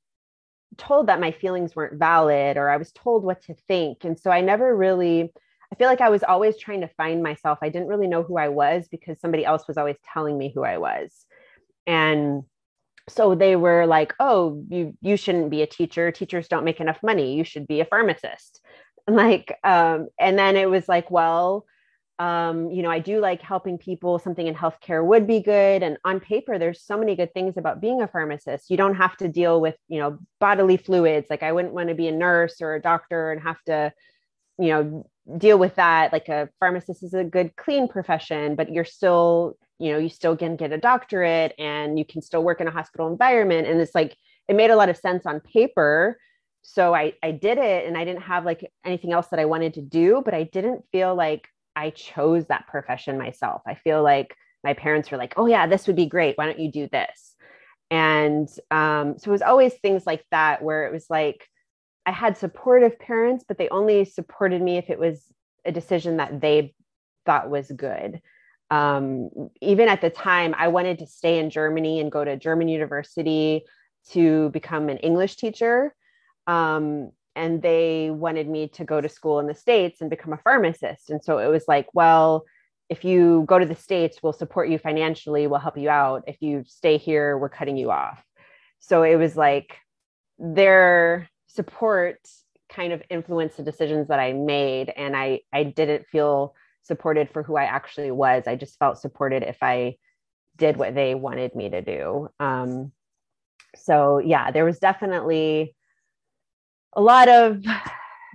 [0.78, 4.04] told that my feelings weren't valid or i was told what to think.
[4.04, 5.32] And so i never really
[5.72, 7.58] i feel like i was always trying to find myself.
[7.62, 10.64] I didn't really know who i was because somebody else was always telling me who
[10.64, 11.26] i was.
[11.86, 12.44] And
[13.08, 16.10] so they were like oh you you shouldn't be a teacher.
[16.10, 17.34] Teachers don't make enough money.
[17.34, 18.60] You should be a pharmacist.
[19.08, 21.66] Like um and then it was like well
[22.20, 24.20] um you know i do like helping people.
[24.20, 25.82] Something in healthcare would be good.
[25.82, 28.70] And on paper there's so many good things about being a pharmacist.
[28.70, 31.26] You don't have to deal with you know bodily fluids.
[31.28, 33.92] Like i wouldn't want to be a nurse or a doctor and have to
[34.56, 36.12] you know deal with that.
[36.12, 40.36] Like a pharmacist is a good clean profession but you're still you know you still
[40.36, 43.94] can get a doctorate and you can still work in a hospital environment and it's
[43.94, 44.16] like
[44.48, 46.16] it made a lot of sense on paper
[46.62, 49.74] so I, I did it and I didn't have like anything else that I wanted
[49.74, 53.62] to do, but I didn't feel like I chose that profession myself.
[53.66, 56.38] I feel like my parents were like, oh, yeah, this would be great.
[56.38, 57.34] Why don't you do this?
[57.90, 61.46] And um, so it was always things like that where it was like
[62.06, 65.24] I had supportive parents, but they only supported me if it was
[65.64, 66.74] a decision that they
[67.26, 68.20] thought was good.
[68.72, 69.28] Um,
[69.60, 73.64] even at the time, I wanted to stay in Germany and go to German university
[74.12, 75.94] to become an English teacher.
[76.46, 80.38] Um, and they wanted me to go to school in the states and become a
[80.38, 81.10] pharmacist.
[81.10, 82.44] And so it was like well
[82.88, 85.46] if you go to the states we'll support you financially.
[85.46, 86.24] We'll help you out.
[86.26, 88.22] If you stay here we're cutting you off.
[88.80, 89.76] So it was like
[90.38, 92.18] their support
[92.70, 94.90] kind of influenced the decisions that i made.
[94.96, 99.42] And i i didn't feel supported for who i actually was i just felt supported
[99.42, 99.94] if i
[100.56, 102.92] did what they wanted me to do um,
[103.76, 105.74] so yeah, there was definitely
[106.94, 107.64] a lot of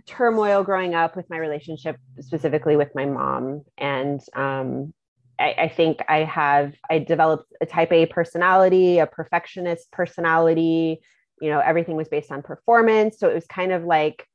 [0.08, 3.64] turmoil growing up with my relationship, specifically with my mom.
[3.78, 4.94] And um,
[5.40, 11.00] I, I, think I have, I developed a type A personality, a perfectionist personality.
[11.40, 13.20] You know, everything was based on performance.
[13.20, 14.26] So it was kind of like,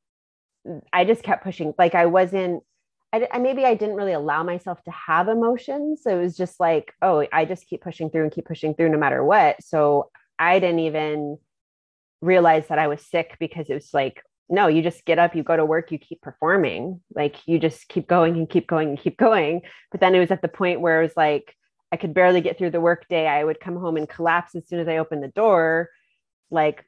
[0.93, 1.75] I just kept pushing.
[1.77, 2.63] Like I wasn't,
[3.13, 6.03] I, I maybe I didn't really allow myself to have emotions.
[6.03, 8.89] So it was just like, oh, I just keep pushing through and keep pushing through
[8.89, 9.63] no matter what.
[9.63, 11.39] So I didn't even
[12.21, 15.43] realize that I was sick because it was like, no, you just get up, you
[15.43, 17.01] go to work, you keep performing.
[17.15, 19.63] Like you just keep going and keep going and keep going.
[19.91, 21.55] But then it was at the point where it was like,
[21.91, 23.27] I could barely get through the workday.
[23.27, 25.91] I would come home and collapse as soon as I opened the door.
[26.51, 26.85] Like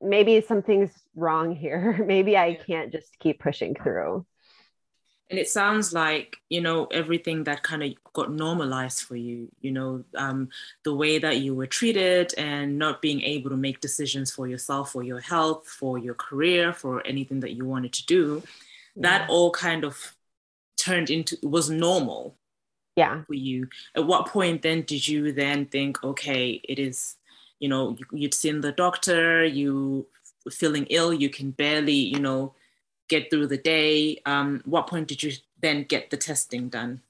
[0.00, 2.02] maybe something's wrong here.
[2.06, 4.26] maybe I can't just keep pushing through.
[5.30, 9.70] And it sounds like, you know, everything that kind of got normalized for you, you
[9.70, 10.48] know, um,
[10.82, 14.90] the way that you were treated and not being able to make decisions for yourself,
[14.90, 18.42] for your health, for your career, for anything that you wanted to do,
[18.96, 19.02] yeah.
[19.02, 20.16] that all kind of
[20.76, 22.34] turned into, was normal.
[22.96, 23.22] Yeah.
[23.24, 23.68] For you.
[23.94, 27.14] At what point then did you then think, okay, it is,
[27.60, 30.08] you know, you'd seen the doctor, you
[30.50, 32.52] feeling ill, you can barely, you know,
[33.10, 34.22] get through the day?
[34.24, 37.02] Um, what point did you then get the testing done?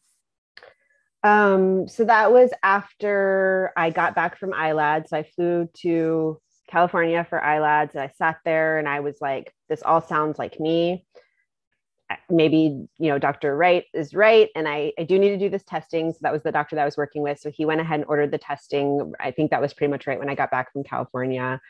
[1.22, 5.08] Um, so that was after I got back from ILAD.
[5.08, 7.94] So I flew to California for ILADS.
[7.94, 11.04] I sat there and I was like, this all sounds like me.
[12.28, 13.56] Maybe, you know, Dr.
[13.56, 14.48] Wright is right.
[14.56, 16.10] And I, I do need to do this testing.
[16.10, 17.38] So that was the doctor that I was working with.
[17.38, 19.12] So he went ahead and ordered the testing.
[19.20, 21.60] I think that was pretty much right when I got back from California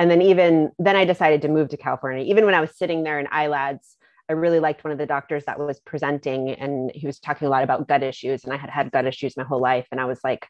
[0.00, 2.24] and then even then i decided to move to california.
[2.24, 3.96] Even when i was sitting there in ilads
[4.28, 7.50] i really liked one of the doctors that was presenting and he was talking a
[7.50, 9.86] lot about gut issues and i had had gut issues my whole life.
[9.92, 10.46] And i was like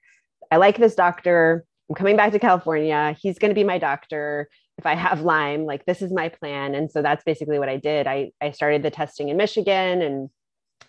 [0.50, 1.64] i like this doctor.
[1.88, 3.16] I'm coming back to california.
[3.20, 4.48] He's going to be my doctor.
[4.78, 6.74] If i have lyme like this is my plan.
[6.74, 8.06] And so that's basically what i did.
[8.06, 10.30] I i started the testing in michigan and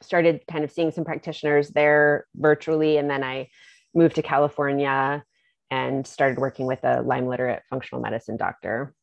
[0.02, 2.97] started kind of seeing some practitioners there virtually.
[2.97, 3.50] And then i
[3.93, 5.24] moved to california
[5.72, 8.94] and started working with a Lyme literate functional medicine doctor.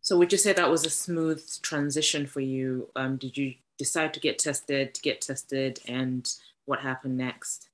[0.00, 2.88] So, would you say that was a smooth transition for you?
[2.96, 6.28] Um, did you decide to get tested, to get tested, and
[6.64, 7.68] what happened next?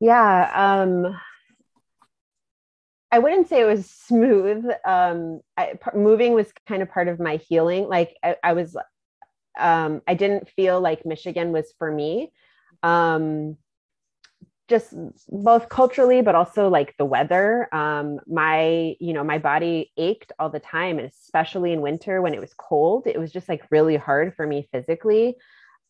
[0.00, 1.14] Yeah, um,
[3.12, 4.64] I wouldn't say it was smooth.
[4.84, 7.86] Um, I, p- moving was kind of part of my healing.
[7.86, 8.76] Like I, I was,
[9.58, 12.32] um, I didn't feel like Michigan was for me.
[12.82, 13.58] Um,
[14.70, 14.94] just
[15.28, 17.68] both culturally but also like the weather.
[17.74, 22.40] Um my you know my body ached all the time especially in winter when it
[22.40, 25.36] was cold it was just like really hard for me physically.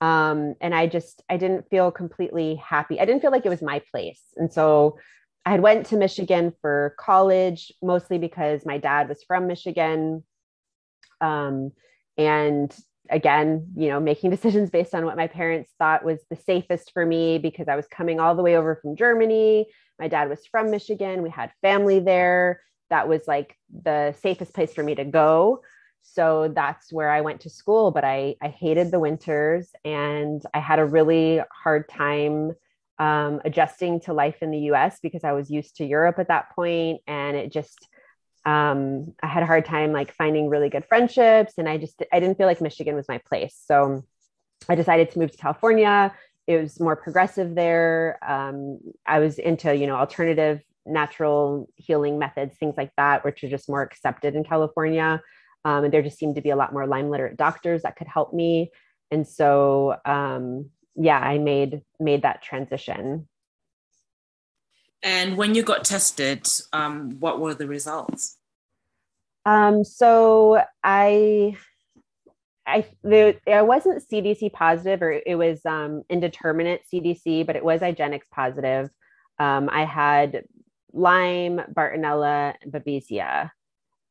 [0.01, 2.99] Um and i just i didn't feel completely happy.
[2.99, 4.23] I didn't feel like it was my place.
[4.37, 4.99] And so
[5.47, 10.25] i had went to michigan for college mostly because my dad was from michigan.
[11.21, 11.73] Um
[12.17, 12.75] and
[13.11, 17.05] again, you know, making decisions based on what my parents thought was the safest for
[17.05, 19.67] me because I was coming all the way over from Germany.
[19.99, 21.23] My dad was from Michigan.
[21.23, 22.63] We had family there.
[22.89, 25.61] That was like the safest place for me to go.
[26.03, 30.59] So that's where I went to school, but I, I hated the winters and I
[30.59, 32.53] had a really hard time
[32.99, 36.51] um, adjusting to life in the US because I was used to Europe at that
[36.55, 37.89] point, And it just,
[38.47, 42.21] um, I had a hard time like finding really good friendships, and I just I
[42.21, 43.61] didn't feel like Michigan was my place.
[43.67, 44.05] So
[44.69, 46.15] I decided to move to California.
[46.47, 48.19] It was more progressive there.
[48.27, 53.49] Um, I was into you know alternative natural healing methods, things like that, which are
[53.51, 55.23] just more accepted in California.
[55.65, 58.09] Um, and there just seemed to be a lot more Lyme literate doctors that could
[58.09, 58.71] help me.
[59.11, 63.29] And so, um, yeah, I made made that transition.
[65.03, 68.37] And when you got tested, um, what were the results?
[69.47, 71.57] Um, so I,
[72.67, 72.87] I,
[73.47, 78.91] I wasn't CDC positive, or it was um, indeterminate CDC, but it was IGeneX positive.
[79.39, 80.45] Um, I had
[80.93, 83.51] Lyme, Bartonella, Babesia.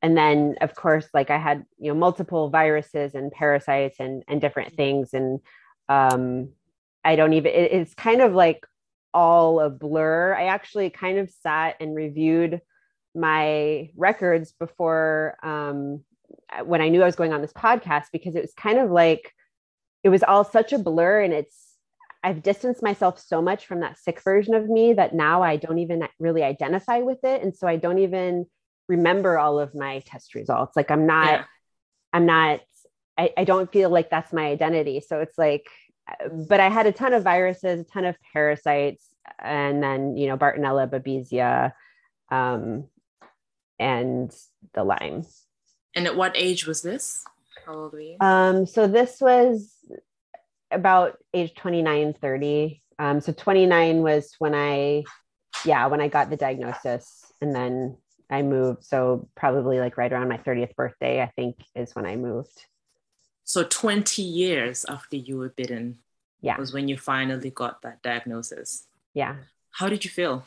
[0.02, 4.41] And then, of course, like I had, you know, multiple viruses and parasites and, and
[4.41, 5.13] different things.
[5.13, 5.39] And
[5.89, 6.49] um,
[7.04, 8.65] I don't even, it, it's kind of like
[9.13, 10.36] all a blur.
[10.36, 12.62] I actually kind of sat and reviewed
[13.15, 16.04] my records before um,
[16.63, 19.34] when I knew I was going on this podcast because it was kind of like
[20.04, 21.69] it was all such a blur and it's
[22.23, 25.79] I've distanced myself so much from that sick version of me that now I don't
[25.79, 27.42] even really identify with it.
[27.42, 28.46] And so I don't even
[28.90, 30.75] remember all of my test results.
[30.75, 31.44] Like I'm not, yeah.
[32.12, 32.60] I'm not,
[33.17, 35.02] I, I don't feel like that's my identity.
[35.06, 35.65] So it's like
[36.32, 39.08] but I had a ton of viruses, a ton of parasites,
[39.40, 41.74] and then you know Bartonella, Babesia,
[42.30, 42.86] um,
[43.80, 44.34] and
[44.74, 45.26] the Lyme.
[45.96, 47.24] And at what age was this?
[47.66, 48.18] How old were you?
[48.20, 49.74] Um, so this was
[50.72, 52.82] about age 29, 30.
[53.00, 55.04] Um, so 29 was when I,
[55.66, 57.98] yeah, when I got the diagnosis and then
[58.30, 58.84] I moved.
[58.84, 62.66] So probably like right around my 30th birthday, I think is when I moved.
[63.50, 65.97] So 20 years after you were bitten
[66.39, 66.56] yeah.
[66.60, 68.85] was when you finally got that diagnosis.
[69.15, 69.37] Yeah.
[69.71, 70.45] How did you feel?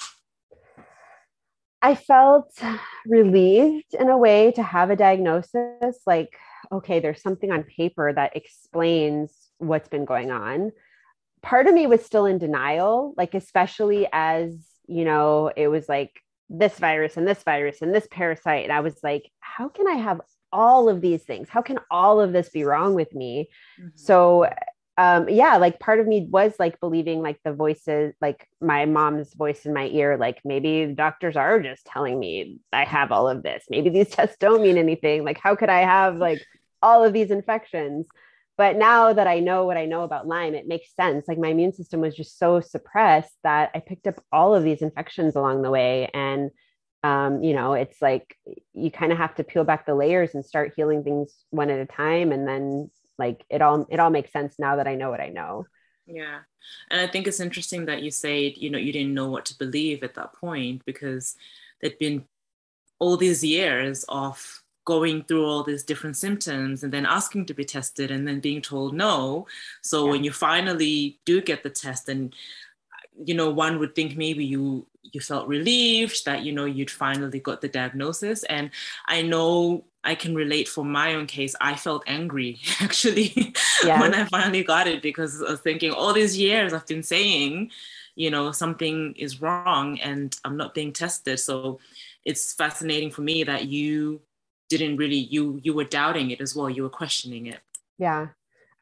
[1.82, 2.56] I felt
[3.04, 5.98] relieved in a way to have a diagnosis.
[6.06, 6.36] Like,
[6.70, 10.70] okay, there's something on paper that explains what's been going on.
[11.42, 14.54] Part of me was still in denial, like, especially as,
[14.86, 18.62] you know, it was like this virus and this virus and this parasite.
[18.62, 20.20] And I was like, how can I have
[20.52, 21.48] all of these things?
[21.48, 23.48] How can all of this be wrong with me?
[23.80, 23.88] Mm-hmm.
[23.96, 24.48] So
[24.98, 29.32] um yeah like part of me was like believing like the voices like my mom's
[29.32, 33.42] voice in my ear like maybe doctors are just telling me i have all of
[33.42, 36.40] this maybe these tests don't mean anything like how could i have like
[36.82, 38.06] all of these infections
[38.58, 41.48] but now that i know what i know about lyme it makes sense like my
[41.48, 45.62] immune system was just so suppressed that i picked up all of these infections along
[45.62, 46.50] the way and
[47.02, 48.36] um, you know it's like
[48.74, 51.80] you kind of have to peel back the layers and start healing things one at
[51.80, 55.10] a time and then like it all it all makes sense now that i know
[55.10, 55.66] what i know.
[56.06, 56.40] Yeah.
[56.90, 59.58] And i think it's interesting that you said you know you didn't know what to
[59.58, 61.36] believe at that point because
[61.80, 62.24] there'd been
[62.98, 67.64] all these years of going through all these different symptoms and then asking to be
[67.64, 69.46] tested and then being told no.
[69.80, 70.10] So yeah.
[70.12, 72.34] when you finally do get the test and
[73.24, 77.40] you know one would think maybe you you felt relieved that you know you'd finally
[77.40, 78.44] got the diagnosis.
[78.44, 78.70] And
[79.06, 81.54] i know i can relate for my own case.
[81.60, 84.00] I felt angry actually yeah.
[84.00, 87.70] when i finally got it because i was thinking all these years i've been saying
[88.14, 91.40] you know something is wrong and i'm not being tested.
[91.40, 91.80] So
[92.24, 94.20] it's fascinating for me that you
[94.68, 96.70] didn't really you you were doubting it as well.
[96.70, 97.60] You were questioning it.
[97.98, 98.28] Yeah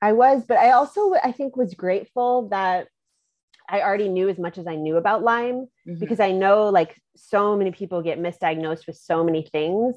[0.02, 0.44] i was.
[0.44, 2.88] But i also i think was grateful that
[3.70, 5.98] I already knew as much as I knew about Lyme mm-hmm.
[5.98, 9.96] because I know like so many people get misdiagnosed with so many things.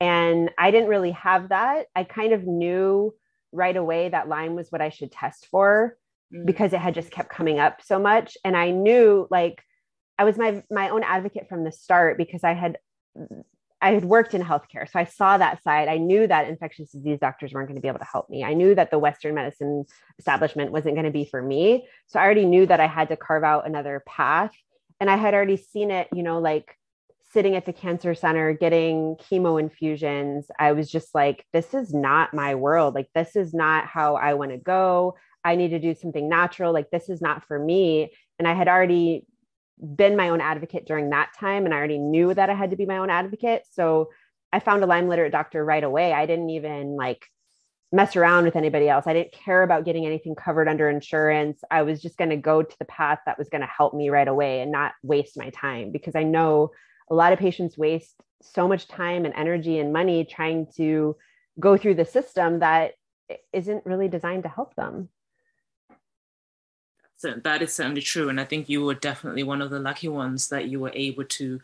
[0.00, 1.86] And I didn't really have that.
[1.96, 3.14] I kind of knew
[3.52, 5.96] right away that Lyme was what I should test for
[6.32, 6.46] mm-hmm.
[6.46, 8.36] because it had just kept coming up so much.
[8.44, 9.62] And I knew like
[10.16, 12.78] I was my my own advocate from the start because I had
[13.80, 14.90] I had worked in healthcare.
[14.90, 15.88] So I saw that side.
[15.88, 18.42] I knew that infectious disease doctors weren't going to be able to help me.
[18.42, 19.84] I knew that the Western medicine
[20.18, 21.86] establishment wasn't going to be for me.
[22.06, 24.52] So I already knew that I had to carve out another path.
[25.00, 26.74] And I had already seen it, you know, like
[27.32, 30.46] sitting at the cancer center getting chemo infusions.
[30.58, 32.94] I was just like, this is not my world.
[32.94, 35.14] Like, this is not how I want to go.
[35.44, 36.72] I need to do something natural.
[36.72, 38.12] Like, this is not for me.
[38.38, 39.26] And I had already
[39.80, 42.76] been my own advocate during that time and I already knew that I had to
[42.76, 43.62] be my own advocate.
[43.70, 44.10] So
[44.52, 46.12] I found a Lyme literate doctor right away.
[46.12, 47.26] I didn't even like
[47.92, 49.06] mess around with anybody else.
[49.06, 51.62] I didn't care about getting anything covered under insurance.
[51.70, 54.10] I was just going to go to the path that was going to help me
[54.10, 56.70] right away and not waste my time because I know
[57.10, 61.16] a lot of patients waste so much time and energy and money trying to
[61.58, 62.92] go through the system that
[63.52, 65.08] isn't really designed to help them.
[67.18, 68.28] So that is certainly true.
[68.28, 71.24] And I think you were definitely one of the lucky ones that you were able
[71.24, 71.60] to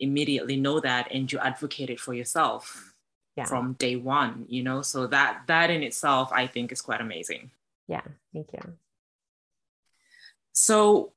[0.00, 2.94] immediately know that and you advocated for yourself
[3.36, 3.44] yeah.
[3.44, 4.80] from day one, you know?
[4.80, 7.50] So that that in itself I think is quite amazing.
[7.88, 8.02] Yeah,
[8.32, 8.72] thank you.
[10.52, 11.12] So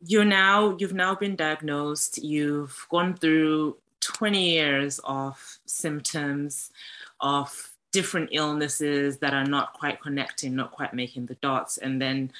[0.00, 6.70] you're now you've now been diagnosed, you've gone through 20 years of symptoms
[7.20, 11.78] of different illnesses that are not quite connecting, not quite making the dots.
[11.78, 12.32] And then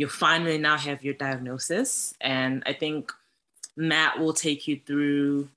[0.00, 2.14] you finally now have your diagnosis.
[2.22, 3.12] And I think
[3.76, 5.50] Matt will take you through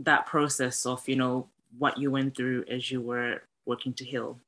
[0.00, 1.46] that process of, you know,
[1.78, 4.40] what you went through as you were working to heal.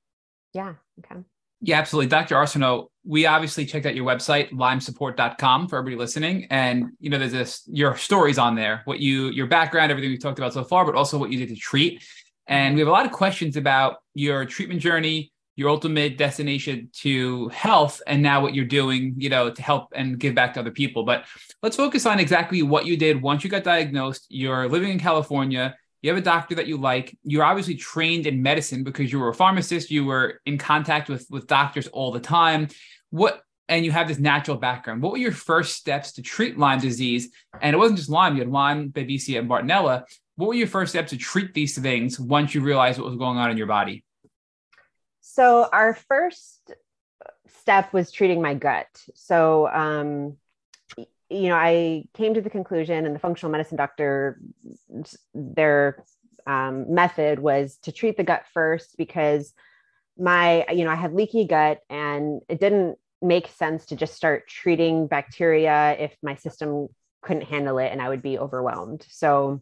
[0.52, 0.74] Yeah.
[0.98, 1.20] Okay.
[1.60, 2.08] Yeah, absolutely.
[2.08, 2.34] Dr.
[2.34, 6.48] Arsenault, we obviously checked out your website, lymesupport.com for everybody listening.
[6.50, 10.20] And, you know, there's this, your stories on there, what you, your background, everything we've
[10.20, 12.02] talked about so far, but also what you did to treat.
[12.48, 17.48] And we have a lot of questions about your treatment journey, your ultimate destination to
[17.48, 20.70] health and now what you're doing you know to help and give back to other
[20.70, 21.02] people.
[21.04, 21.24] But
[21.62, 24.26] let's focus on exactly what you did once you got diagnosed.
[24.28, 25.74] You're living in california.
[26.02, 27.18] You have a doctor that you like.
[27.24, 29.90] You're obviously trained in medicine because you were a pharmacist.
[29.90, 32.68] You were in contact with with doctors all the time.
[33.10, 35.02] What and you have this natural background.
[35.02, 37.30] What were your first steps to treat lyme disease?
[37.60, 38.36] And it wasn't just lyme.
[38.36, 40.04] You had lyme babesia and bartonella.
[40.36, 43.38] What were your first steps to treat these things once you realized what was going
[43.38, 44.04] on in your body
[45.36, 46.72] so our first
[47.60, 48.86] step was treating my gut.
[49.14, 50.38] So, um,
[51.28, 54.40] you know, I came to the conclusion, and the functional medicine doctor,
[55.34, 56.02] they're
[56.46, 59.52] um, method was to treat the gut first because
[60.16, 64.48] my, you know, I had leaky gut and it didn't make sense to just start
[64.48, 66.88] treating bacteria if my system
[67.20, 69.04] couldn't handle it and I would be overwhelmed.
[69.10, 69.60] So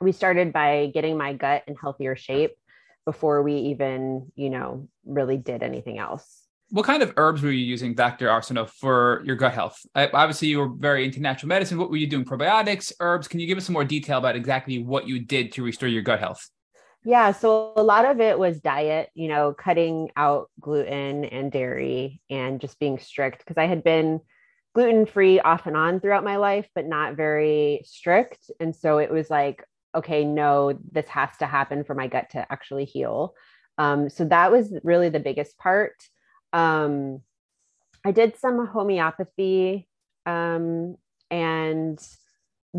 [0.00, 2.56] we started by getting my gut in healthier shape
[3.04, 6.40] before we even, you know, really did anything else.
[6.70, 8.28] What kind of herbs were you using, Dr.
[8.28, 9.78] Arsenault, for your gut health?
[9.94, 11.76] I, obviously, you were very into natural medicine.
[11.76, 12.24] What were you doing?
[12.24, 13.28] Probiotics, herbs?
[13.28, 16.02] Can you give us some more detail about exactly what you did to restore your
[16.02, 16.48] gut health?
[17.04, 22.22] Yeah, so a lot of it was diet, you know, cutting out gluten and dairy
[22.30, 24.20] and just being strict because I had been
[24.74, 28.50] gluten free off and on throughout my life, but not very strict.
[28.60, 32.46] And so it was like, okay, no, this has to happen for my gut to
[32.50, 33.34] actually heal.
[33.78, 35.94] Um, so that was really the biggest part.
[36.52, 37.20] Um,
[38.04, 39.88] I did some homeopathy
[40.26, 40.96] um,
[41.30, 41.98] and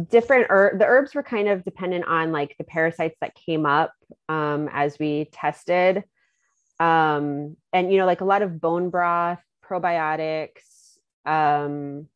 [0.10, 3.94] different er- the herbs were kind of dependent on like the parasites that came up
[4.28, 6.04] um, as we tested
[6.80, 12.08] um, and you know like a lot of bone broth probiotics um,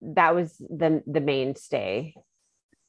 [0.00, 2.14] that was the the mainstay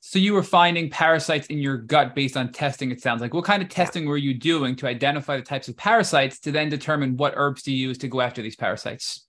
[0.05, 3.45] so you were finding parasites in your gut based on testing it sounds like what
[3.45, 7.15] kind of testing were you doing to identify the types of parasites to then determine
[7.15, 9.25] what herbs to use to go after these parasites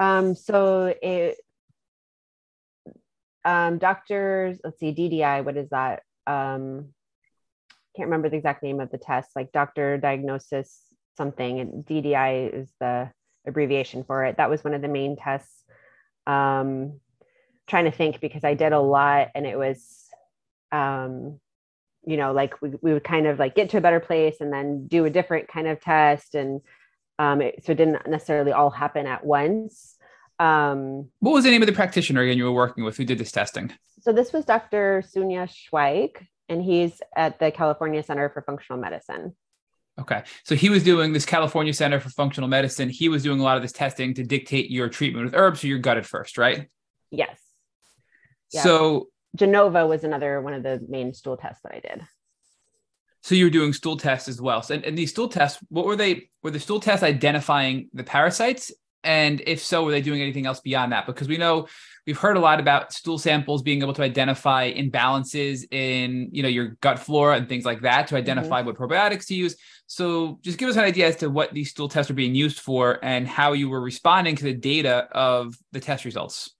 [0.00, 1.36] um, so it
[3.44, 6.02] um, doctors, let's see, DDI, what is that?
[6.26, 6.94] Um,
[7.94, 10.80] can't remember the exact name of the test, like doctor diagnosis
[11.16, 13.10] something, and DDI is the
[13.46, 14.38] abbreviation for it.
[14.38, 15.62] That was one of the main tests.
[16.26, 17.00] Um,
[17.66, 20.03] trying to think because I did a lot and it was,
[20.74, 21.40] um,
[22.06, 24.52] you know, like we, we would kind of like get to a better place and
[24.52, 26.34] then do a different kind of test.
[26.34, 26.60] And
[27.18, 29.96] um, it, so it didn't necessarily all happen at once.
[30.38, 33.18] Um, what was the name of the practitioner again you were working with who did
[33.18, 33.72] this testing?
[34.00, 35.02] So this was Dr.
[35.06, 36.16] Sunjya Schweig,
[36.48, 39.34] and he's at the California Center for Functional Medicine.
[39.98, 40.24] Okay.
[40.42, 42.90] So he was doing this California Center for Functional Medicine.
[42.90, 45.60] He was doing a lot of this testing to dictate your treatment with herbs.
[45.60, 46.68] So you're gutted first, right?
[47.12, 47.38] Yes.
[48.52, 48.62] Yeah.
[48.62, 52.02] So Genova was another one of the main stool tests that I did.
[53.22, 54.62] So you were doing stool tests as well.
[54.62, 56.28] So, and, and these stool tests, what were they?
[56.42, 58.70] Were the stool tests identifying the parasites
[59.04, 61.06] and if so, were they doing anything else beyond that?
[61.06, 61.68] Because we know
[62.06, 66.48] we've heard a lot about stool samples being able to identify imbalances in you know
[66.48, 68.68] your gut flora and things like that to identify mm-hmm.
[68.68, 69.56] what probiotics to use.
[69.86, 72.60] So just give us an idea as to what these stool tests are being used
[72.60, 76.50] for and how you were responding to the data of the test results.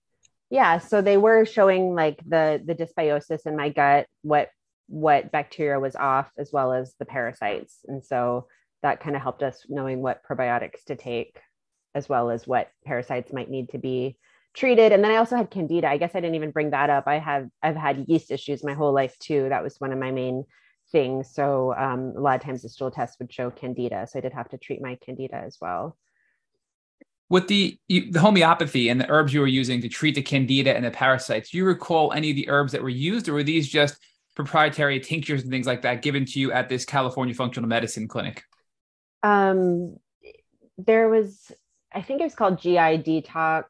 [0.50, 4.50] Yeah, so they were showing like the the dysbiosis in my gut, what
[4.88, 8.46] what bacteria was off, as well as the parasites, and so
[8.82, 11.40] that kind of helped us knowing what probiotics to take
[11.94, 14.18] as well as what parasites might need to be
[14.54, 14.92] treated.
[14.92, 15.88] And then I also had candida.
[15.88, 17.04] I guess I didn't even bring that up.
[17.06, 19.48] I have I've had yeast issues my whole life too.
[19.48, 20.44] That was one of my main
[20.92, 21.32] things.
[21.32, 24.06] So um, a lot of times the stool test would show candida.
[24.06, 25.96] So I did have to treat my candida as well.
[27.30, 30.84] With the the homeopathy and the herbs you were using to treat the candida and
[30.84, 33.68] the parasites, do you recall any of the herbs that were used, or were these
[33.68, 33.96] just
[34.36, 38.42] proprietary tinctures and things like that given to you at this California Functional Medicine clinic?
[39.22, 39.96] Um,
[40.76, 41.50] there was
[41.92, 43.64] I think it was called GI Detox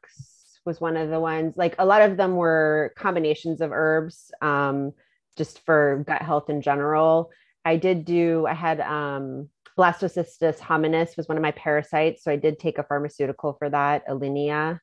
[0.65, 1.55] was one of the ones.
[1.55, 4.93] Like a lot of them were combinations of herbs, um,
[5.37, 7.29] just for gut health in general.
[7.63, 8.45] I did do.
[8.47, 12.83] I had um, Blastocystis hominis was one of my parasites, so I did take a
[12.83, 14.79] pharmaceutical for that, Alinia.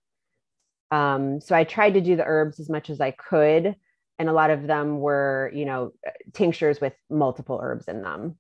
[0.90, 3.74] Um, so I tried to do the herbs as much as I could,
[4.18, 5.92] and a lot of them were, you know,
[6.34, 8.36] tinctures with multiple herbs in them.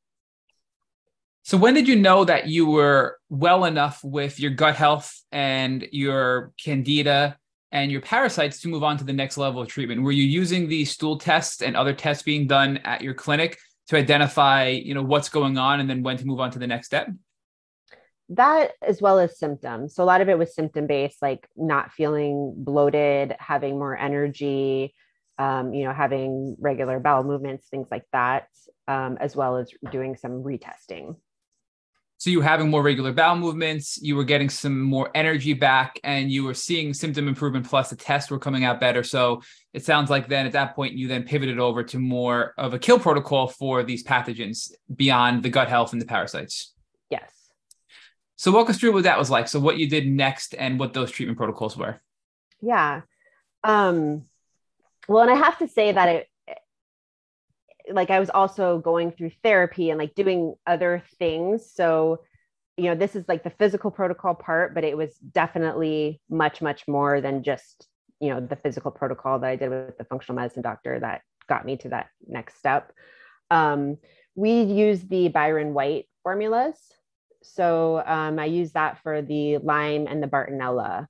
[1.44, 5.86] So when did you know that you were well enough with your gut health and
[5.90, 7.36] your candida
[7.72, 10.02] and your parasites to move on to the next level of treatment?
[10.02, 13.96] Were you using these stool tests and other tests being done at your clinic to
[13.96, 16.86] identify, you know, what's going on and then when to move on to the next
[16.86, 17.08] step?
[18.30, 19.94] That as well as symptoms.
[19.94, 24.94] So a lot of it was symptom based, like not feeling bloated, having more energy,
[25.38, 28.46] um, you know, having regular bowel movements, things like that,
[28.88, 31.16] um, as well as doing some retesting.
[32.22, 35.98] So you were having more regular bowel movements, you were getting some more energy back,
[36.04, 37.68] and you were seeing symptom improvement.
[37.68, 39.02] Plus, the tests were coming out better.
[39.02, 39.42] So
[39.72, 42.78] it sounds like then at that point you then pivoted over to more of a
[42.78, 46.72] kill protocol for these pathogens beyond the gut health and the parasites.
[47.10, 47.28] Yes.
[48.36, 49.48] So walk us through what that was like.
[49.48, 52.00] So what you did next and what those treatment protocols were.
[52.60, 53.00] Yeah.
[53.64, 54.26] Um,
[55.08, 56.28] well, and I have to say that it
[57.90, 61.70] like I was also going through therapy and like doing other things.
[61.72, 62.20] So,
[62.76, 66.86] you know, this is like the physical protocol part, but it was definitely much, much
[66.88, 67.86] more than just,
[68.20, 71.64] you know, the physical protocol that I did with the functional medicine doctor that got
[71.64, 72.92] me to that next step.
[73.50, 73.98] Um,
[74.34, 76.76] we use the Byron White formulas.
[77.42, 81.06] So um, I use that for the Lyme and the Bartonella.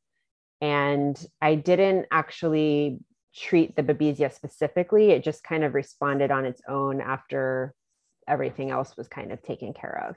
[0.61, 3.01] And I didn't actually
[3.35, 5.11] treat the Babesia specifically.
[5.11, 7.75] It just kind of responded on its own after
[8.29, 10.17] everything else was kind of taken care of.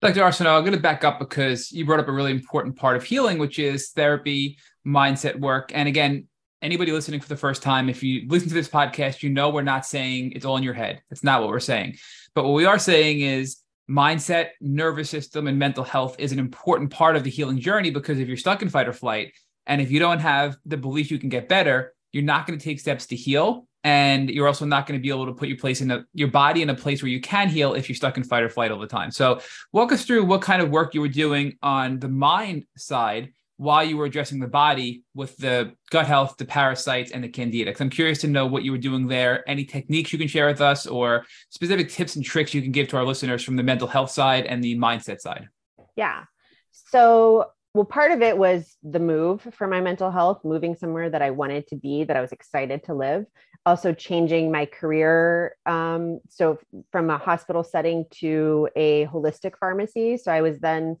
[0.00, 0.20] Dr.
[0.20, 3.04] Arsenault, I'm going to back up because you brought up a really important part of
[3.04, 5.70] healing, which is therapy, mindset work.
[5.74, 6.28] And again,
[6.60, 9.62] anybody listening for the first time, if you listen to this podcast, you know we're
[9.62, 11.00] not saying it's all in your head.
[11.08, 11.96] That's not what we're saying.
[12.34, 13.58] But what we are saying is
[13.88, 18.18] mindset, nervous system, and mental health is an important part of the healing journey because
[18.18, 19.32] if you're stuck in fight or flight,
[19.66, 22.64] and if you don't have the belief you can get better, you're not going to
[22.64, 25.58] take steps to heal and you're also not going to be able to put your
[25.58, 28.16] place in a, your body in a place where you can heal if you're stuck
[28.16, 29.10] in fight or flight all the time.
[29.10, 29.40] So,
[29.72, 33.84] walk us through what kind of work you were doing on the mind side while
[33.84, 37.70] you were addressing the body with the gut health, the parasites, and the candida.
[37.70, 39.48] Because I'm curious to know what you were doing there.
[39.48, 42.88] Any techniques you can share with us, or specific tips and tricks you can give
[42.88, 45.48] to our listeners from the mental health side and the mindset side.
[45.96, 46.24] Yeah.
[46.70, 51.22] So well, part of it was the move for my mental health, moving somewhere that
[51.22, 53.26] I wanted to be, that I was excited to live.
[53.66, 55.56] Also, changing my career.
[55.66, 56.60] Um, so,
[56.92, 60.18] from a hospital setting to a holistic pharmacy.
[60.18, 60.98] So, I was then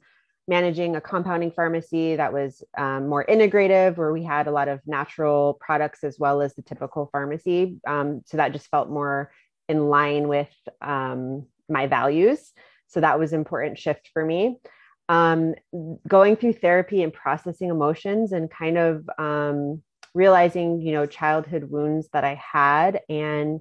[0.48, 4.80] managing a compounding pharmacy that was um, more integrative, where we had a lot of
[4.84, 7.76] natural products as well as the typical pharmacy.
[7.86, 9.30] Um, so, that just felt more
[9.68, 10.50] in line with
[10.82, 12.52] um, my values.
[12.88, 14.58] So, that was important shift for me
[15.08, 15.54] um,
[16.08, 19.82] going through therapy and processing emotions and kind of um,
[20.14, 23.60] realizing, you know, childhood wounds that I had and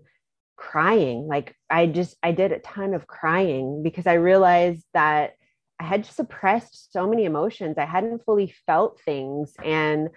[0.55, 1.27] crying.
[1.27, 5.33] Like I just, I did a ton of crying because I realized that
[5.79, 7.77] I had suppressed so many emotions.
[7.77, 9.53] I hadn't fully felt things.
[9.63, 10.09] And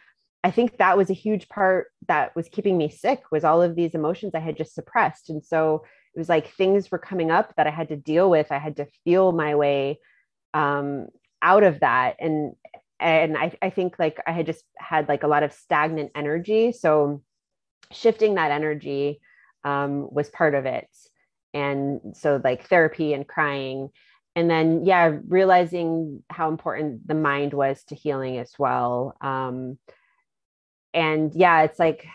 [0.45, 3.75] I think that was a huge part that was keeping me sick was all of
[3.75, 5.29] these emotions I had just suppressed.
[5.29, 8.53] And so it was like things were coming up that I had to deal with.
[8.53, 9.99] I had to feel my way
[10.55, 11.09] um,
[11.43, 12.17] out of that.
[12.21, 12.55] And
[12.99, 16.73] and I, I think like i had just had like a lot of stagnant energy.
[16.73, 17.23] So
[17.93, 19.21] shifting that energy
[19.65, 20.89] um, was part of it.
[21.53, 23.91] And so like therapy and crying.
[24.35, 29.17] And then yeah realizing how important the mind was to healing as well.
[29.21, 29.79] Um,
[30.95, 32.07] and yeah it's like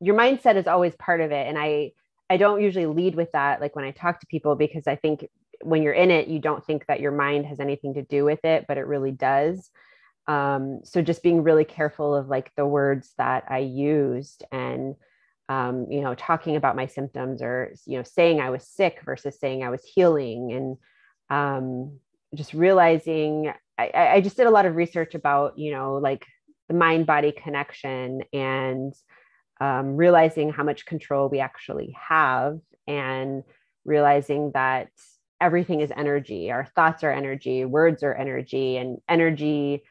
[0.00, 1.46] your mindset is always part of it.
[1.46, 1.92] And i
[2.30, 5.26] i don't usually lead with that like when i talk to people because i think
[5.62, 8.44] when you're in it, you don't think that your mind has anything to do with
[8.44, 9.70] it, but it really does.
[10.26, 14.94] Um, so just being really careful of like the words that I used and
[15.48, 19.38] um, you know talking about my symptoms or you know saying I was sick versus
[19.40, 20.76] saying I was healing and
[21.30, 21.98] um,
[22.34, 26.26] just realizing I, I just did a lot of research about you know like
[26.68, 28.92] the mind body connection and
[29.60, 33.42] um, realizing how much control we actually have and
[33.86, 34.90] realizing that
[35.40, 36.50] everything is energy.
[36.50, 39.82] Our thoughts are energy, words are energy, and energy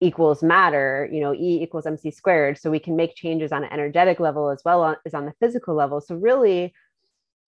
[0.00, 2.58] equals matter, you know, E equals MC squared.
[2.58, 5.74] So we can make changes on an energetic level as well as on the physical
[5.74, 6.00] level.
[6.00, 6.74] So, really,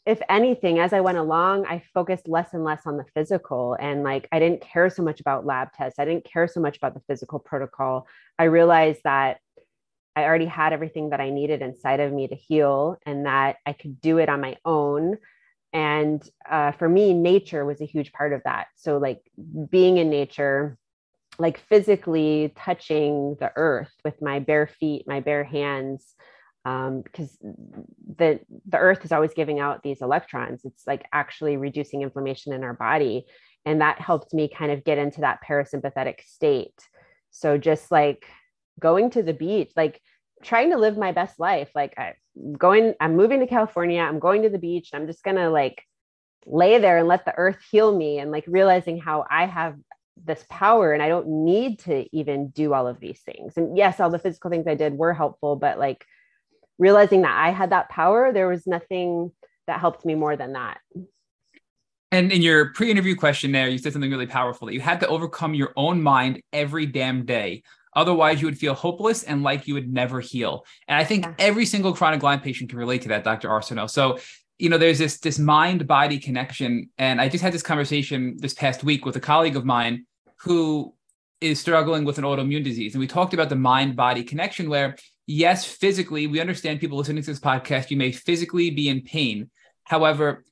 [0.07, 3.77] if anything, as I went along, I focused less and less on the physical.
[3.79, 6.79] And like, I didn't care so much about lab tests, I didn't care so much
[6.79, 8.07] about the physical protocol.
[8.39, 9.41] I realized that
[10.17, 13.73] I already had everything that I needed inside of me to heal and that I
[13.73, 15.19] could do it on my own
[15.73, 18.69] and uh, for me nature was a huge part of that.
[18.77, 19.21] So like
[19.71, 20.79] being in nature
[21.39, 26.15] like physically touching the earth with my bare feet my bare hands
[26.65, 30.63] um, because the the earth is always giving out these electrons.
[30.65, 33.25] It's like actually reducing inflammation in our body.
[33.65, 36.75] And that helped me kind of get into that parasympathetic state.
[37.31, 38.27] So just like
[38.81, 40.01] going to the beach like
[40.43, 41.71] trying to live my best life.
[41.75, 42.15] Like I'm
[42.57, 44.01] going, I'm moving to California.
[44.01, 44.91] I'm going to the beach.
[44.93, 45.85] I'm just gonna like
[46.47, 49.77] lay there and let the earth heal me and like realizing how I have
[50.25, 53.57] this power and I don't need to even do all of these things.
[53.57, 56.05] And yes, all the physical things I did were helpful, but like
[56.79, 59.33] realizing that I had that power, there was nothing
[59.67, 60.79] that helped me more than that.
[62.11, 65.53] And in your pre-interview questionnaire, you said something really powerful that you had to overcome
[65.55, 67.63] your own mind every damn day.
[67.95, 70.65] Otherwise, you would feel hopeless and like you would never heal.
[70.87, 71.35] And I think yeah.
[71.39, 73.49] every single chronic Lyme patient can relate to that, Dr.
[73.49, 73.91] Arsenault.
[73.91, 74.19] So,
[74.59, 78.55] you know, there's this this mind body connection, and I just had this conversation this
[78.55, 80.07] past week with a colleague of mine
[80.41, 80.95] who
[81.41, 84.69] is struggling with an autoimmune disease, and we talked about the mind body connection.
[84.69, 89.03] Where yes, physically, we understand people listening to this podcast, you may physically be in
[89.03, 89.49] pain.
[89.85, 90.45] However,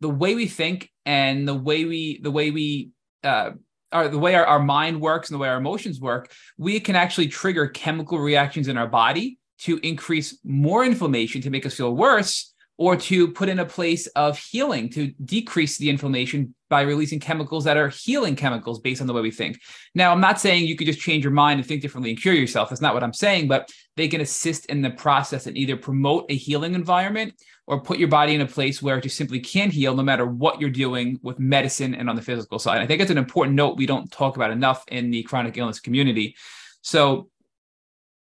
[0.00, 2.90] the way we think and the way we the way we
[3.24, 3.50] uh,
[3.92, 6.96] our, the way our, our mind works and the way our emotions work, we can
[6.96, 11.94] actually trigger chemical reactions in our body to increase more inflammation to make us feel
[11.94, 17.20] worse or to put in a place of healing to decrease the inflammation by releasing
[17.20, 19.60] chemicals that are healing chemicals based on the way we think.
[19.94, 22.32] Now, I'm not saying you could just change your mind and think differently and cure
[22.32, 22.70] yourself.
[22.70, 26.24] That's not what I'm saying, but they can assist in the process and either promote
[26.30, 27.34] a healing environment
[27.70, 30.26] or put your body in a place where it just simply can't heal no matter
[30.26, 32.82] what you're doing with medicine and on the physical side.
[32.82, 35.78] I think it's an important note we don't talk about enough in the chronic illness
[35.78, 36.34] community.
[36.82, 37.30] So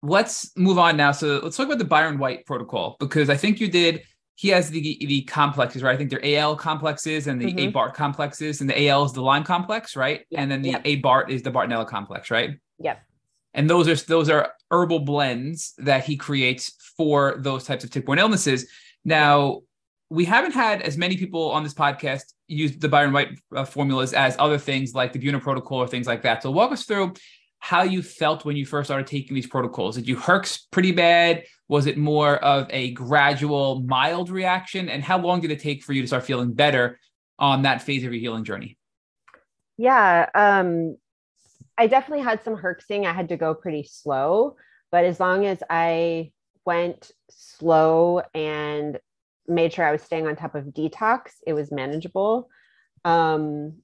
[0.03, 1.13] let's move on now.
[1.13, 4.03] So let's talk about the Byron White protocol because I think you did
[4.35, 5.95] he has the the complexes, right?
[5.95, 7.77] I think they're AL complexes and the mm-hmm.
[7.77, 10.27] ABART complexes, and the AL is the Lyme complex, right?
[10.31, 10.41] Yep.
[10.41, 10.85] And then the yep.
[10.85, 12.59] ABART is the Bartonella complex, right?
[12.81, 13.01] Yep.
[13.55, 18.19] And those are those are herbal blends that he creates for those types of tick-borne
[18.19, 18.67] illnesses.
[19.07, 19.61] Now,
[20.11, 24.13] we haven't had as many people on this podcast use the Byron White uh, formulas
[24.13, 26.43] as other things like the Buhner protocol or things like that.
[26.43, 27.15] So walk us through
[27.61, 29.95] how you felt when you first started taking these protocols.
[29.95, 31.45] Did you herx pretty bad?
[31.69, 34.89] Was it more of a gradual, mild reaction?
[34.89, 36.99] And how long did it take for you to start feeling better
[37.39, 38.77] on that phase of your healing journey?
[39.79, 40.97] Yeah, um,
[41.79, 43.07] I definitely had some herxing.
[43.07, 44.57] I had to go pretty slow,
[44.91, 46.33] but as long as I
[46.67, 48.99] went slow and
[49.49, 52.49] made sure I was staying on top of detox, it was manageable.
[53.05, 53.77] Um,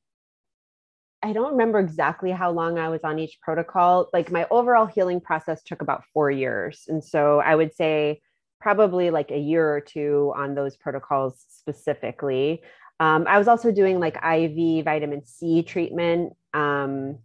[1.22, 4.08] I don't remember exactly how long I was on each protocol.
[4.12, 6.84] Like my overall healing process took about four years.
[6.88, 8.20] And so I would say
[8.60, 12.62] probably like a year or two on those protocols specifically.
[12.98, 17.18] Um, I was also doing like IV vitamin C treatment um,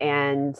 [0.00, 0.56] and,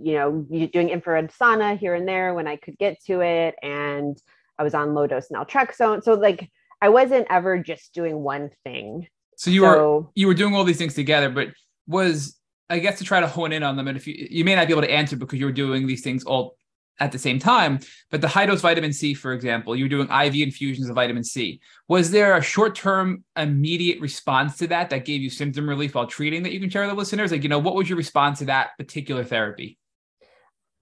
[0.00, 3.54] you know, doing infrared sauna here and there when I could get to it.
[3.62, 4.16] And
[4.58, 6.02] I was on low dose naltrexone.
[6.02, 9.06] So like I wasn't ever just doing one thing.
[9.36, 11.48] So you so, were you were doing all these things together, but
[11.86, 12.38] was
[12.70, 13.88] I guess to try to hone in on them.
[13.88, 16.02] And if you you may not be able to answer because you were doing these
[16.02, 16.56] things all
[17.00, 17.80] at the same time,
[18.10, 21.24] but the high dose vitamin C, for example, you were doing IV infusions of vitamin
[21.24, 21.60] C.
[21.88, 26.06] Was there a short term immediate response to that that gave you symptom relief while
[26.06, 27.32] treating that you can share with the listeners?
[27.32, 29.78] Like, you know, what was your response to that particular therapy?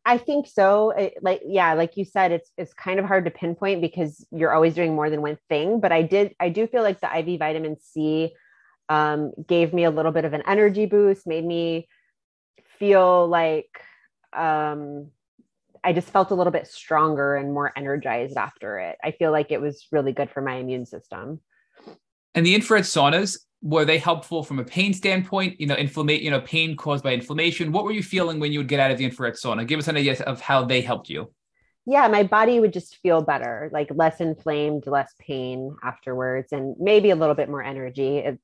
[0.05, 0.91] I think so.
[0.91, 4.53] It, like, yeah, like you said, it's it's kind of hard to pinpoint because you're
[4.53, 5.81] always doing more than one thing.
[5.81, 8.33] But I did, I do feel like the IV vitamin C
[8.89, 11.89] um, gave me a little bit of an energy boost, made me
[12.79, 13.69] feel like
[14.33, 15.11] um,
[15.85, 18.97] I just felt a little bit stronger and more energized after it.
[19.03, 21.41] I feel like it was really good for my immune system.
[22.35, 25.61] And the infrared saunas, were they helpful from a pain standpoint?
[25.61, 27.73] You know, inflammation, you know, pain caused by inflammation.
[27.73, 29.67] What were you feeling when you would get out of the infrared sauna?
[29.67, 31.33] Give us an idea of how they helped you.
[31.87, 37.11] Yeah, my body would just feel better, like less inflamed, less pain afterwards, and maybe
[37.11, 38.19] a little bit more energy.
[38.19, 38.43] It's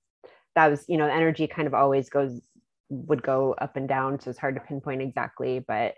[0.57, 2.41] that was you know energy kind of always goes
[2.89, 5.95] would go up and down so it's hard to pinpoint exactly but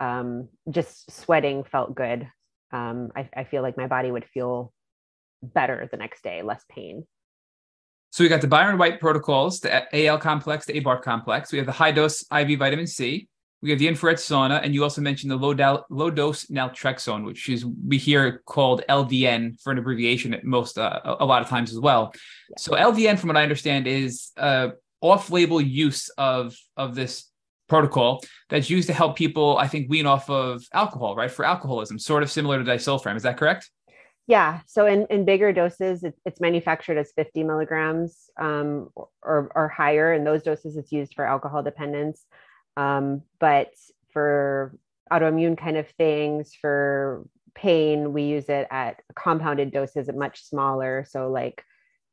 [0.00, 2.28] um, just sweating felt good
[2.72, 4.72] um, I, I feel like my body would feel
[5.42, 7.06] better the next day less pain
[8.10, 11.52] so we got the Byron White protocols, the AL complex, the ABART complex.
[11.52, 13.28] We have the high dose IV vitamin C.
[13.62, 17.24] We have the infrared sauna, and you also mentioned the low, do- low dose naltrexone,
[17.24, 21.48] which is we hear called LDN for an abbreviation at most uh, a lot of
[21.48, 22.12] times as well.
[22.14, 22.54] Yeah.
[22.58, 24.70] So LDN, from what I understand, is uh,
[25.02, 27.30] off-label use of of this
[27.68, 31.30] protocol that's used to help people, I think, wean off of alcohol, right?
[31.30, 33.14] For alcoholism, sort of similar to disulfiram.
[33.14, 33.70] Is that correct?
[34.30, 34.60] Yeah.
[34.66, 40.14] So in, in bigger doses, it, it's manufactured as 50 milligrams um, or, or higher.
[40.14, 42.24] In those doses, it's used for alcohol dependence.
[42.76, 43.72] Um, but
[44.12, 44.78] for
[45.10, 47.26] autoimmune kind of things, for
[47.56, 51.04] pain, we use it at compounded doses, much smaller.
[51.10, 51.64] So, like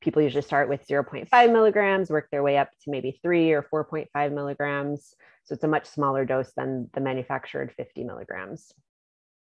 [0.01, 4.34] people usually start with 0.5 milligrams, work their way up to maybe three or 4.5
[4.34, 5.13] milligrams.
[5.43, 8.74] So, it's a much smaller dose than the manufactured 50 milligrams.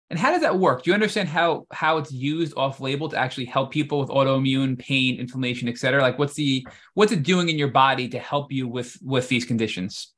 [0.09, 0.83] And how does that work?
[0.83, 4.79] Do you understand how how it's used off label to actually help people with autoimmune
[4.79, 6.01] pain, inflammation, et cetera?
[6.01, 9.43] Like what's the what's it doing in your body to help you with with these
[9.43, 10.13] conditions?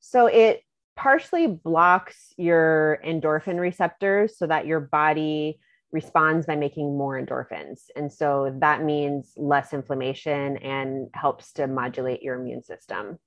[0.00, 0.62] So it
[0.96, 5.58] partially blocks your endorphin receptors so that your body
[5.92, 7.82] responds by making more endorphins.
[7.96, 13.18] And so that means less inflammation and helps to modulate your immune system.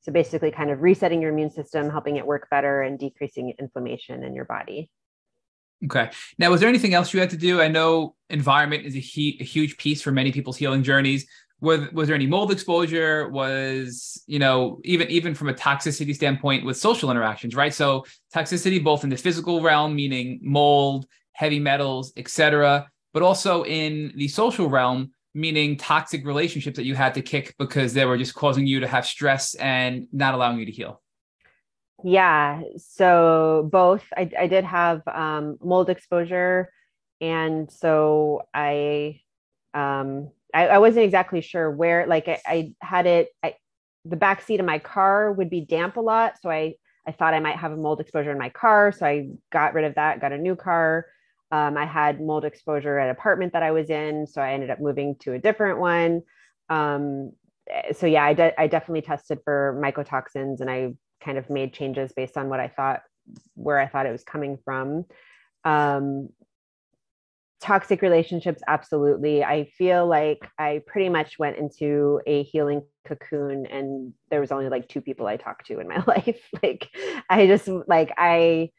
[0.00, 4.22] So basically, kind of resetting your immune system, helping it work better, and decreasing inflammation
[4.22, 4.90] in your body.
[5.84, 6.10] Okay.
[6.38, 7.60] Now, was there anything else you had to do?
[7.60, 11.26] I know environment is a, he- a huge piece for many people's healing journeys
[11.60, 16.64] was, was there any mold exposure was you know even even from a toxicity standpoint
[16.64, 18.04] with social interactions right so
[18.34, 24.28] toxicity both in the physical realm meaning mold heavy metals etc but also in the
[24.28, 28.66] social realm meaning toxic relationships that you had to kick because they were just causing
[28.66, 31.00] you to have stress and not allowing you to heal
[32.04, 32.62] Yeah.
[32.76, 34.04] So both.
[34.16, 36.70] I, I did have um, mold exposure,
[37.20, 39.20] and so I,
[39.74, 42.06] um, I, I wasn't exactly sure where.
[42.06, 43.28] Like I, I had it.
[43.42, 43.56] I,
[44.04, 46.74] the back seat of my car would be damp a lot, so I
[47.08, 49.86] I thought I might have a mold exposure in my car, so I got rid
[49.86, 50.20] of that.
[50.20, 51.06] Got a new car.
[51.52, 54.80] Um, I had mold exposure at apartment that I was in, so I ended up
[54.80, 56.22] moving to a different one.
[56.70, 57.32] Um,
[57.92, 60.94] so yeah, I, de- I definitely tested for mycotoxins, and I
[61.24, 63.02] kind of made changes based on what I thought
[63.54, 65.06] where I thought it was coming from.
[65.64, 66.28] Um,
[67.60, 69.42] toxic relationships, absolutely.
[69.42, 74.68] I feel like I pretty much went into a healing cocoon, and there was only
[74.68, 76.40] like two people I talked to in my life.
[76.62, 76.88] like,
[77.28, 78.70] I just like I.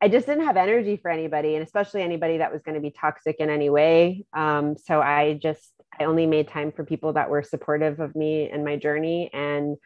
[0.00, 2.92] I just didn't have energy for anybody, and especially anybody that was going to be
[2.92, 4.26] toxic in any way.
[4.32, 8.48] Um, so I just, I only made time for people that were supportive of me
[8.48, 9.76] and my journey, and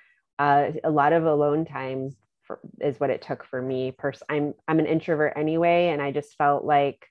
[0.42, 3.92] uh, a lot of alone time for, is what it took for me.
[3.92, 7.06] Pers- I'm I'm an introvert anyway, and I just felt like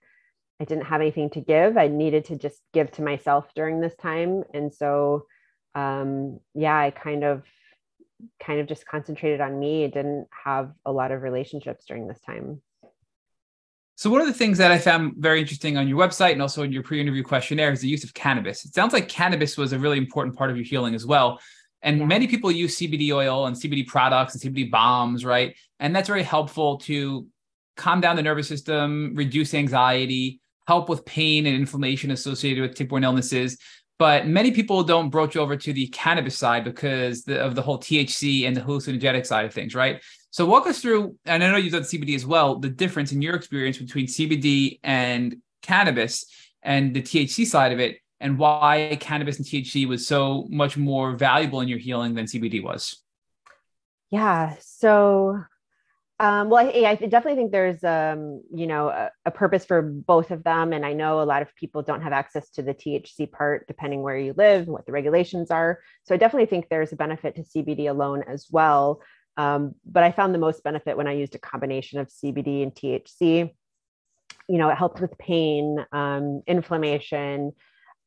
[0.59, 1.77] I didn't have anything to give.
[1.77, 5.27] I needed to just give to myself during this time, and so
[5.75, 7.43] um, yeah, I kind of
[8.45, 9.85] kind of just concentrated on me.
[9.85, 12.61] I didn't have a lot of relationships during this time.
[13.95, 16.63] So one of the things that I found very interesting on your website and also
[16.63, 18.65] in your pre-interview questionnaire is the use of cannabis.
[18.65, 21.39] It sounds like cannabis was a really important part of your healing as well.
[21.83, 22.05] And yeah.
[22.05, 25.55] many people use CBD oil and CBD products and CBD balms, right?
[25.79, 27.27] And that's very helpful to
[27.77, 33.03] calm down the nervous system, reduce anxiety, help with pain and inflammation associated with tick-borne
[33.03, 33.57] illnesses.
[33.97, 37.77] But many people don't broach over to the cannabis side because the, of the whole
[37.77, 40.01] THC and the hallucinogenic side of things, right?
[40.31, 43.21] So walk us through, and I know you've done CBD as well, the difference in
[43.21, 46.25] your experience between CBD and cannabis
[46.63, 51.15] and the THC side of it and why cannabis and THC was so much more
[51.15, 53.03] valuable in your healing than CBD was.
[54.11, 54.55] Yeah.
[54.59, 55.41] So,
[56.19, 60.29] um, well, I, I, definitely think there's, um, you know, a, a, purpose for both
[60.29, 60.71] of them.
[60.71, 64.03] And I know a lot of people don't have access to the THC part, depending
[64.03, 65.79] where you live and what the regulations are.
[66.03, 69.01] So I definitely think there's a benefit to CBD alone as well.
[69.37, 72.75] Um, but I found the most benefit when I used a combination of CBD and
[72.75, 73.51] THC.
[74.47, 77.53] You know, it helped with pain, um, inflammation,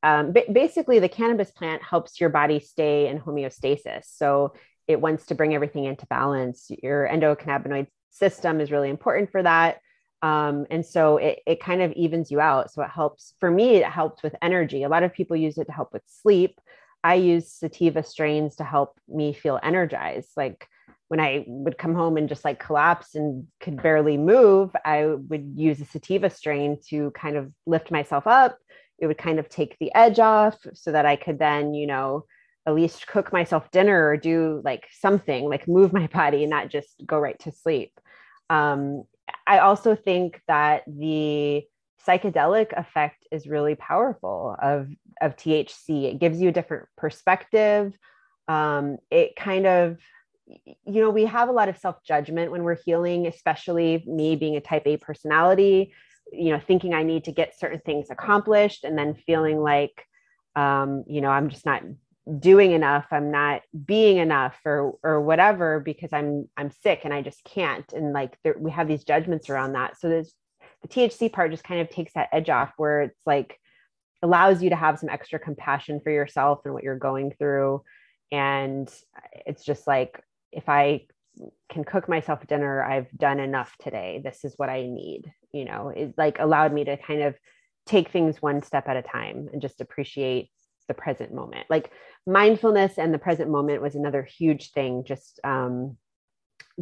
[0.05, 4.05] um, basically the cannabis plant helps your body stay in homeostasis.
[4.05, 4.53] So
[4.87, 6.71] it wants to bring everything into balance.
[6.83, 9.79] Your endocannabinoid system is really important for that.
[10.21, 12.71] Um, and so it, it kind of evens you out.
[12.71, 14.83] So it helps for me it helps with energy.
[14.83, 16.61] A lot of people use it to help with sleep.
[17.03, 20.31] I use sativa strains to help me feel energized.
[20.37, 20.69] Like
[21.09, 25.55] when I would come home and just like collapse and could barely move, I would
[25.57, 28.59] use a sativa strain to kind of lift myself up
[28.99, 32.25] it would kind of take the edge off so that I could then, you know,
[32.67, 36.69] at least cook myself dinner or do like something like move my body and not
[36.69, 37.93] just go right to sleep.
[38.51, 39.05] Um,
[39.47, 41.65] I also think that the
[42.07, 44.89] psychedelic effect is really powerful of,
[45.21, 46.05] of THC.
[46.05, 47.95] It gives you a different perspective.
[48.49, 49.99] Um, it kind of,
[50.47, 54.57] you know, we have a lot of self judgment when we're healing, especially me being
[54.57, 55.95] a type A personality
[56.33, 60.05] you know thinking i need to get certain things accomplished and then feeling like
[60.57, 61.83] um, you know i'm just not
[62.39, 67.21] doing enough i'm not being enough or or whatever because i'm i'm sick and i
[67.21, 67.93] just can't.
[67.93, 69.99] And like there, we have these judgments around that.
[70.01, 70.35] So there's
[70.83, 73.59] the thc part just kind of takes that edge off where it's like
[74.23, 77.83] allows you to have some extra compassion for yourself and what you're going through.
[78.33, 78.91] And
[79.47, 80.21] it's just like
[80.51, 81.07] if i
[81.71, 82.83] can cook myself dinner.
[82.83, 84.21] I've done enough today.
[84.23, 85.89] This is what i need you know?
[85.89, 87.37] It like allowed me to kind of
[87.87, 90.51] take things one step at a time and just appreciate
[90.89, 91.67] the present moment.
[91.71, 91.91] Like
[92.27, 95.05] mindfulness and the present moment was another huge thing.
[95.05, 95.97] Just um,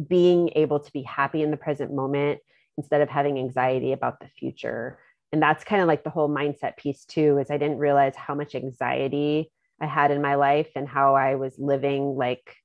[0.07, 2.39] being able to be happy in the present moment
[2.77, 4.97] instead of having anxiety about the future.
[5.31, 8.35] And that's kind of like the whole mindset piece too is i didn't realize how
[8.35, 9.51] much anxiety
[9.81, 12.55] i had in my life and how i was living like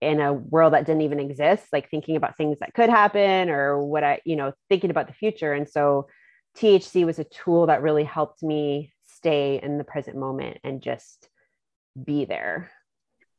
[0.00, 3.78] in a world that didn't even exist like thinking about things that could happen or
[3.78, 5.52] what i you know thinking about the future.
[5.52, 6.08] And so
[6.58, 11.28] thc was a tool that really helped me stay in the present moment and just
[12.02, 12.70] be there.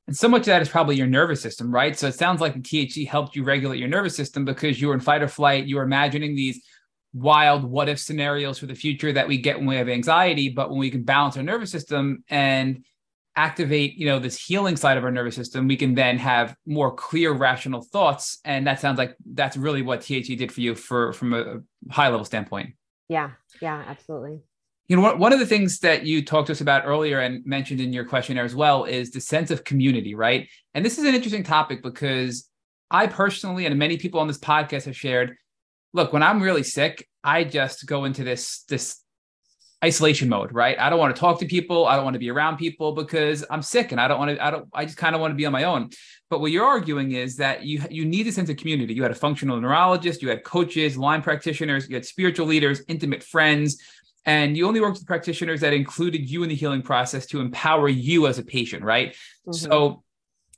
[0.07, 1.97] And so much of that is probably your nervous system right?
[1.97, 4.93] So it sounds like the thc helped you regulate your nervous system because you were
[4.93, 6.61] in fight or flight you were imagining these
[7.13, 10.69] wild what if scenarios for the future that we get when we have anxiety but
[10.69, 12.85] when we can balance our nervous system and
[13.35, 16.93] activate you know this healing side of our nervous system we can then have more
[16.93, 18.39] clear rational thoughts.
[18.43, 21.61] And that sounds like that's really what THC did for you for from a
[21.91, 22.75] high level standpoint.
[23.07, 23.31] Yeah.
[23.61, 24.41] Yeah absolutely.
[24.87, 27.79] You know one of the things that you talked to us about earlier and mentioned
[27.79, 30.49] in your questionnaire as well is the sense of community right?
[30.73, 32.49] And this is an interesting topic because
[32.89, 35.37] I personally and many people on this podcast have shared,
[35.93, 39.01] look, when I'm really sick, I just go into this this
[39.83, 40.77] isolation mode, right?
[40.79, 41.87] I don't want to talk to people.
[41.87, 44.45] I don't want to be around people because I'm sick and I don't want to,
[44.45, 45.89] I don't, I just kind of want to be on my own.
[46.29, 48.93] But what you're arguing is that you you need a sense of community.
[48.93, 53.23] You had a functional neurologist, you had coaches, Lyme practitioners, you had spiritual leaders, intimate
[53.23, 53.81] friends,
[54.25, 57.89] and you only worked with practitioners that included you in the healing process to empower
[57.89, 59.13] you as a patient, right?
[59.47, 59.51] Mm-hmm.
[59.53, 60.03] So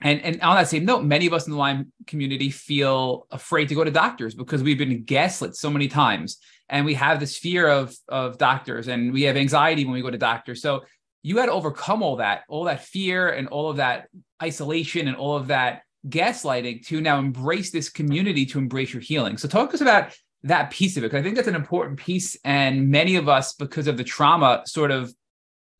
[0.01, 3.69] and, and on that same note, many of us in the Lyme community feel afraid
[3.69, 6.39] to go to doctors because we've been gaslit so many times
[6.69, 10.11] and we have this fear of of doctors and we have anxiety when we go
[10.11, 10.61] to doctors.
[10.61, 10.83] So
[11.21, 14.07] you had to overcome all that all that fear and all of that
[14.41, 19.37] isolation and all of that gaslighting to now embrace this community to embrace your healing.
[19.37, 21.97] So talk to us about that piece of it because i think that's an important
[21.97, 25.13] piece and many of us because of the trauma sort of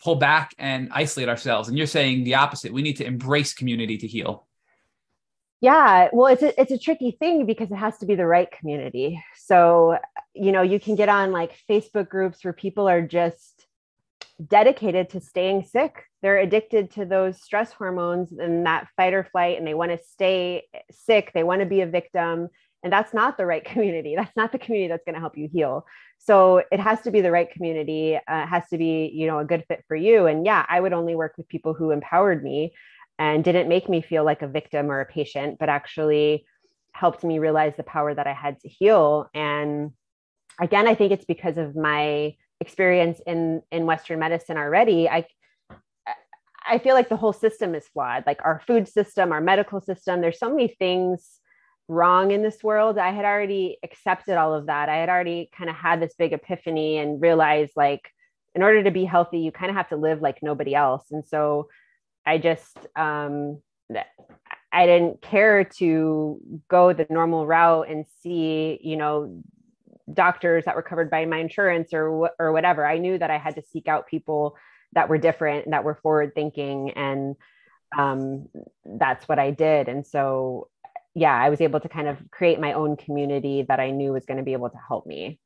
[0.03, 1.69] pull back and isolate ourselves.
[1.69, 2.73] And you're saying the opposite.
[2.73, 4.45] We need to embrace community to heal.
[5.61, 8.51] Yeah, well, it's a, it's a tricky thing because it has to be the right
[8.51, 9.23] community.
[9.37, 9.97] So,
[10.33, 13.65] you know, you can get on like Facebook groups where people are just
[14.45, 16.05] dedicated to staying sick.
[16.21, 20.05] They're addicted to those stress hormones and that fight or flight, and they want to
[20.05, 21.31] stay sick.
[21.33, 22.49] They want to be a victim.
[22.83, 24.15] And that's not the right community.
[24.15, 25.85] That's not the community that's going to help you heal.
[26.17, 28.15] So it has to be the right community.
[28.15, 30.25] Uh, it has to be, you know, a good fit for you.
[30.25, 32.73] And yeah, I would only work with people who empowered me
[33.19, 36.45] and didn't make me feel like a victim or a patient, but actually
[36.93, 39.29] helped me realize the power that I had to heal.
[39.33, 39.91] And
[40.59, 45.09] again, I think it's because of my experience in in Western medicine already.
[45.09, 45.25] I
[46.65, 50.21] I feel like the whole system is flawed, like our food system, our medical system.
[50.21, 51.39] There's so many things
[51.89, 52.97] wrong in this world.
[52.97, 54.87] I had already accepted all of that.
[54.87, 58.09] I had already kind of had this big epiphany and realized like
[58.55, 61.05] in order to be healthy, you kind of have to live like nobody else.
[61.11, 61.69] And so
[62.25, 63.61] I just um,
[64.71, 66.39] I didn't care to
[66.69, 69.43] go the normal route and see, you know,
[70.11, 72.85] doctors that were covered by my insurance or or whatever.
[72.85, 74.55] I knew that I had to seek out people
[74.93, 77.35] that were different, and that were forward thinking, and
[77.97, 78.49] um,
[78.85, 79.87] that's what I did.
[79.87, 80.69] And so,
[81.15, 84.25] yeah, I was able to kind of create my own community that I knew was
[84.25, 85.39] going to be able to help me.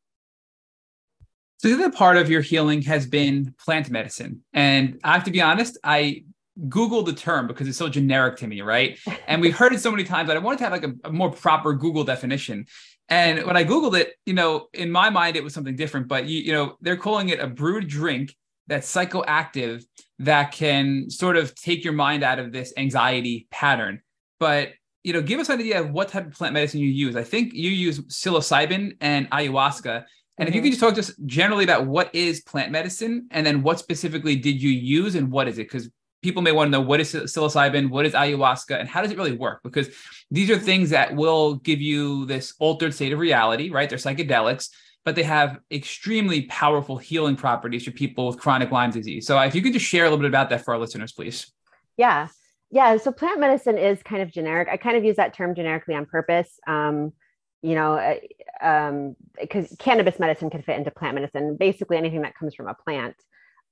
[1.60, 5.32] So the other part of your healing has been plant medicine, and I have to
[5.32, 6.24] be honest, I
[6.70, 8.98] Google the term because it's so generic to me, right?
[9.28, 11.12] And we've heard it so many times that I wanted to have like a, a,
[11.12, 12.66] more proper Google definition.
[13.10, 16.26] And when I Googled it, you know, in my mind, it was something different, but
[16.26, 18.36] you, you know, they're calling it a brewed drink
[18.68, 19.86] that's psychoactive
[20.20, 24.02] that can sort of take your mind out of this anxiety pattern.
[24.40, 27.16] But, you know, give us an idea of what type of plant medicine you use.
[27.16, 30.04] I think you use psilocybin and ayahuasca.
[30.40, 30.48] And mm-hmm.
[30.50, 30.64] if you mm-hmm.
[30.64, 34.36] could just talk to us generally about what is plant medicine and then what specifically
[34.36, 35.64] did you use and what is it?
[35.64, 35.90] Because
[36.28, 39.18] people may want to know what is psilocybin, what is ayahuasca, and how does it
[39.18, 39.62] really work?
[39.64, 39.88] Because
[40.30, 43.90] these are things that will give you this altered state of reality, right?
[43.90, 44.70] They're psychedelics,
[45.06, 49.26] but they have extremely powerful healing properties for people with chronic Lyme disease.
[49.26, 51.50] So if you could just share a little bit about that for our listeners, please.
[51.96, 52.28] Yeah.
[52.72, 52.98] Yeah.
[52.98, 54.68] So plant medicine is kind of generic.
[54.70, 56.60] I kind of use that term generically on purpose.
[56.68, 57.14] Um,
[57.62, 58.18] you know, uh,
[58.62, 62.74] um, because cannabis medicine can fit into plant medicine, basically anything that comes from a
[62.74, 63.16] plant.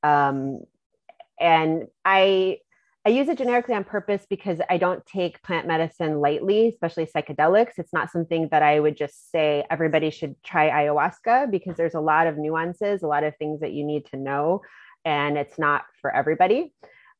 [0.04, 0.62] Um,
[1.40, 2.60] and I
[3.08, 7.74] I use it generically on purpose because I don't take plant medicine lightly, especially psychedelics.
[7.78, 12.00] It's not something that I would just say everybody should try ayahuasca because there's a
[12.00, 14.62] lot of nuances, a lot of things that you need to know,
[15.06, 16.74] and it's not for everybody.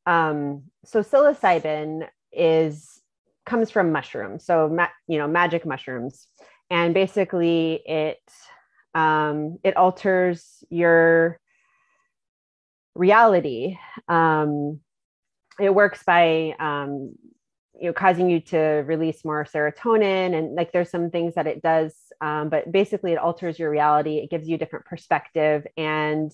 [0.06, 3.00] Um, so psilocybin is
[3.44, 6.26] comes from mushrooms, so ma- you know magic mushrooms,
[6.68, 8.18] and basically it
[8.96, 11.38] um, it alters your
[12.96, 13.78] reality.
[14.08, 14.80] Um,
[15.60, 17.14] it works by um,
[17.78, 21.62] you know causing you to release more serotonin and like there's some things that it
[21.62, 24.18] does um, but basically it alters your reality.
[24.18, 26.32] It gives you a different perspective and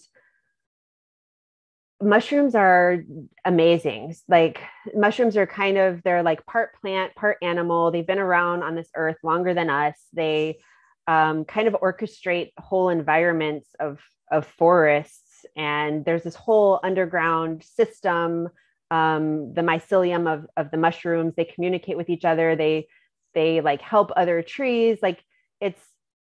[2.00, 3.04] mushrooms are
[3.44, 4.14] amazing.
[4.28, 4.60] Like
[4.94, 7.90] mushrooms are kind of they're like part plant part animal.
[7.90, 9.96] They've been around on this earth longer than us.
[10.12, 10.58] They
[11.06, 14.00] um, kind of orchestrate whole environments of
[14.30, 15.21] of forests
[15.56, 18.48] and there's this whole underground system
[18.90, 22.86] um, the mycelium of, of the mushrooms they communicate with each other they
[23.34, 25.24] they like help other trees like
[25.60, 25.80] it's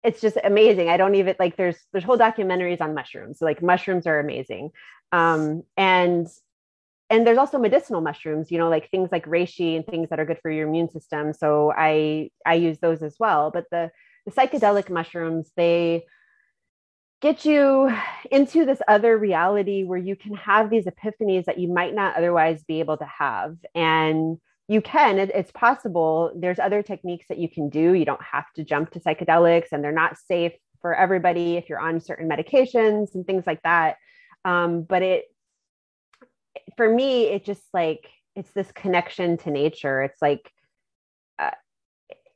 [0.05, 0.90] it's just amazing.
[0.90, 4.70] I don't even like there's there's whole documentaries on mushrooms so, like mushrooms are amazing.
[5.11, 6.28] Um, and
[7.11, 10.24] and there's also medicinal mushrooms you know like things like reishi and things that are
[10.26, 11.32] good for your immune system.
[11.32, 13.50] So i i use those as well.
[13.50, 13.90] But the
[14.26, 16.05] the psychedelic mushrooms they
[17.25, 17.91] get you
[18.31, 22.62] into this other reality where you can have these epiphanies that you might not otherwise
[22.64, 23.57] be able to have.
[23.75, 24.37] And
[24.68, 26.33] you can it, it's possible.
[26.37, 27.95] There's other techniques that you can do.
[27.95, 30.53] You don't have to jump to psychedelics and they're not safe
[30.83, 33.97] for everybody if you're on certain medications and things like that.
[34.45, 35.25] Um, but it
[36.77, 38.07] for me it just like
[38.37, 40.03] it's this connection to nature.
[40.03, 40.51] It's like
[41.39, 41.53] uh,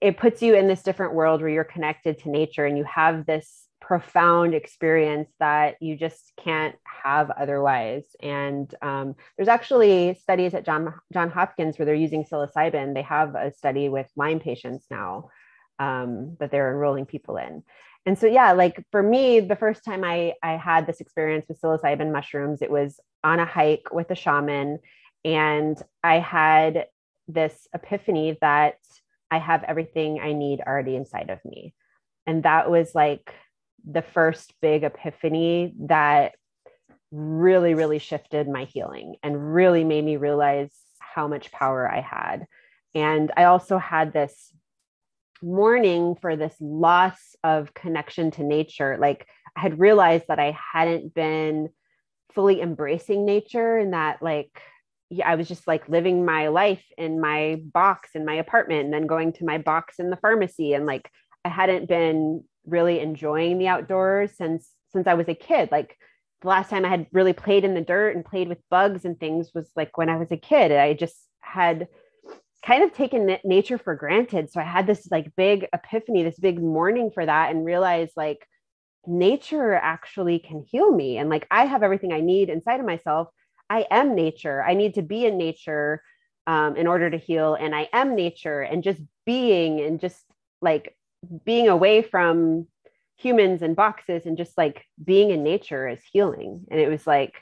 [0.00, 3.26] it puts you in this different world where you're connected to nature and you have
[3.26, 8.04] this profound experience that you just can't have otherwise.
[8.20, 12.92] And um, there's actually studies at John John Hopkins where they're using psilocybin.
[12.92, 15.30] They have a study with Lyme patients now
[15.78, 17.62] um, that they're enrolling people in.
[18.04, 21.58] And so, yeah, like for me, the first time I I had this experience with
[21.58, 24.80] psilocybin mushrooms, it was on a hike with a shaman,
[25.24, 26.88] and I had
[27.26, 28.76] this epiphany that
[29.30, 31.74] I have everything I need already inside of me.
[32.26, 33.34] And that was like
[33.86, 36.32] the first big epiphany that
[37.10, 42.46] really, really shifted my healing and really made me realize how much power I had.
[42.94, 44.52] And I also had this
[45.42, 48.98] mourning for this loss of connection to nature.
[48.98, 49.26] Like
[49.56, 51.70] I had realized that I hadn't been
[52.34, 54.60] fully embracing nature and that, like,
[55.10, 58.92] yeah, I was just like living my life in my box in my apartment and
[58.92, 60.74] then going to my box in the pharmacy.
[60.74, 61.10] And like
[61.44, 65.70] I hadn't been really enjoying the outdoors since since I was a kid.
[65.70, 65.96] Like
[66.42, 69.18] the last time I had really played in the dirt and played with bugs and
[69.18, 70.72] things was like when I was a kid.
[70.72, 71.88] I just had
[72.64, 74.50] kind of taken nature for granted.
[74.50, 78.46] So I had this like big epiphany, this big mourning for that, and realized like
[79.06, 81.18] nature actually can heal me.
[81.18, 83.28] And like I have everything I need inside of myself.
[83.70, 84.62] I am nature.
[84.62, 86.02] I need to be in nature
[86.46, 87.54] um, in order to heal.
[87.54, 88.62] And I am nature.
[88.62, 90.22] And just being and just
[90.60, 90.96] like
[91.44, 92.66] being away from
[93.16, 96.64] humans and boxes and just like being in nature is healing.
[96.70, 97.34] And it was like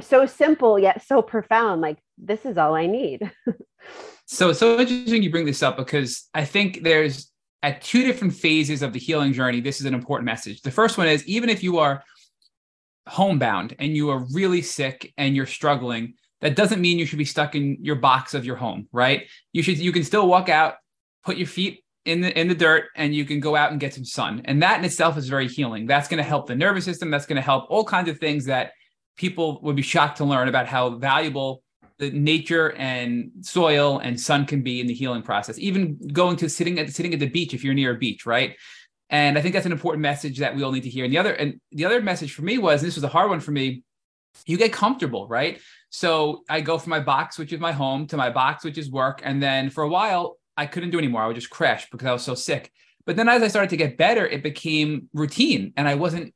[0.00, 1.80] so simple yet so profound.
[1.80, 3.30] Like this is all I need.
[4.26, 7.30] so so interesting you bring this up because I think there's
[7.62, 9.60] at two different phases of the healing journey.
[9.60, 10.62] This is an important message.
[10.62, 12.02] The first one is even if you are
[13.06, 17.24] homebound and you are really sick and you're struggling, that doesn't mean you should be
[17.24, 19.26] stuck in your box of your home, right?
[19.52, 20.76] You should you can still walk out,
[21.24, 23.94] put your feet in the in the dirt and you can go out and get
[23.94, 24.42] some sun.
[24.46, 25.86] And that in itself is very healing.
[25.86, 27.10] That's going to help the nervous system.
[27.10, 28.72] That's going to help all kinds of things that
[29.16, 31.62] people would be shocked to learn about how valuable
[31.98, 35.58] the nature and soil and sun can be in the healing process.
[35.58, 38.56] Even going to sitting at sitting at the beach if you're near a beach right?
[39.10, 41.04] And i think that's an important message that we all need to hear.
[41.04, 43.28] And the other and the other message for me was and this was a hard
[43.28, 43.82] one for me
[44.46, 45.60] you get comfortable right?
[45.90, 48.90] So i go from my box which is my home to my box which is
[48.90, 49.20] work.
[49.22, 51.22] And then for a while I couldn't do anymore.
[51.22, 52.72] I would just crash because I was so sick.
[53.06, 56.34] But then as I started to get better, it became routine and I wasn't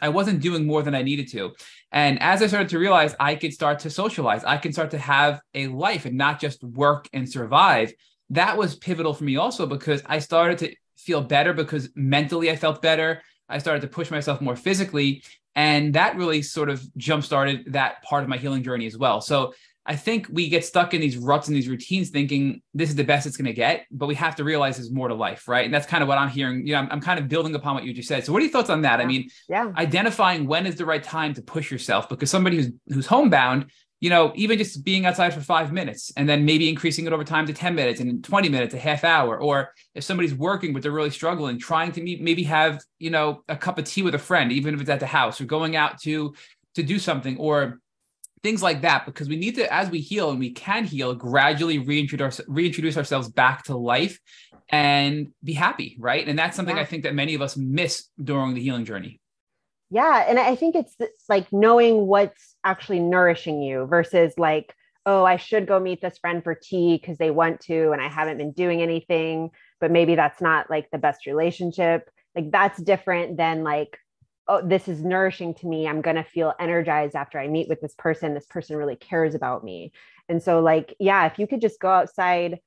[0.00, 1.54] I wasn't doing more than I needed to.
[1.90, 4.98] And as I started to realize I could start to socialize, I can start to
[4.98, 7.92] have a life and not just work and survive.
[8.30, 12.56] That was pivotal for me also because I started to feel better because mentally I
[12.56, 13.22] felt better.
[13.48, 15.22] I started to push myself more physically.
[15.54, 19.22] And that really sort of jump started that part of my healing journey as well.
[19.22, 19.54] So
[19.86, 23.04] I think we get stuck in these ruts and these routines thinking this is the
[23.04, 25.64] best it's going to get, but we have to realize there's more to life, right?
[25.64, 26.66] And that's kind of what I'm hearing.
[26.66, 28.24] You know, I'm, I'm, kind of building upon what you just said.
[28.24, 28.98] So, what are your thoughts on that?
[28.98, 29.04] Yeah.
[29.04, 32.70] I mean, yeah, identifying when is the right time to push yourself because somebody who's
[32.88, 33.66] who's homebound,
[34.00, 37.24] you know, even just being outside for five minutes and then maybe increasing it over
[37.24, 40.82] time to 10 minutes and 20 minutes, a half hour, or if somebody's working but
[40.82, 44.14] they're really struggling, trying to meet, maybe have, you know, a cup of tea with
[44.14, 46.34] a friend, even if it's at the house or going out to
[46.74, 47.80] to do something or
[48.46, 51.78] things like that because we need to as we heal and we can heal gradually
[51.78, 54.20] reintroduce reintroduce ourselves back to life
[54.70, 56.26] and be happy right?
[56.28, 56.82] And that's something yeah.
[56.82, 59.20] i think that many of us miss during the healing journey.
[59.90, 60.94] Yeah and i think it's
[61.28, 64.74] like knowing what's actually nourishing you versus like
[65.04, 68.08] oh i should go meet this friend for tea because they want to and i
[68.08, 69.50] haven't been doing anything
[69.80, 72.08] but maybe that's not like the best relationship.
[72.34, 73.98] Like that's different than like
[74.48, 75.88] oh, this is nourishing to me.
[75.88, 78.34] I'm going to feel energized after I meet with this person.
[78.34, 79.92] This person really cares about me.
[80.28, 82.60] And so, like, yeah, if you could just go outside,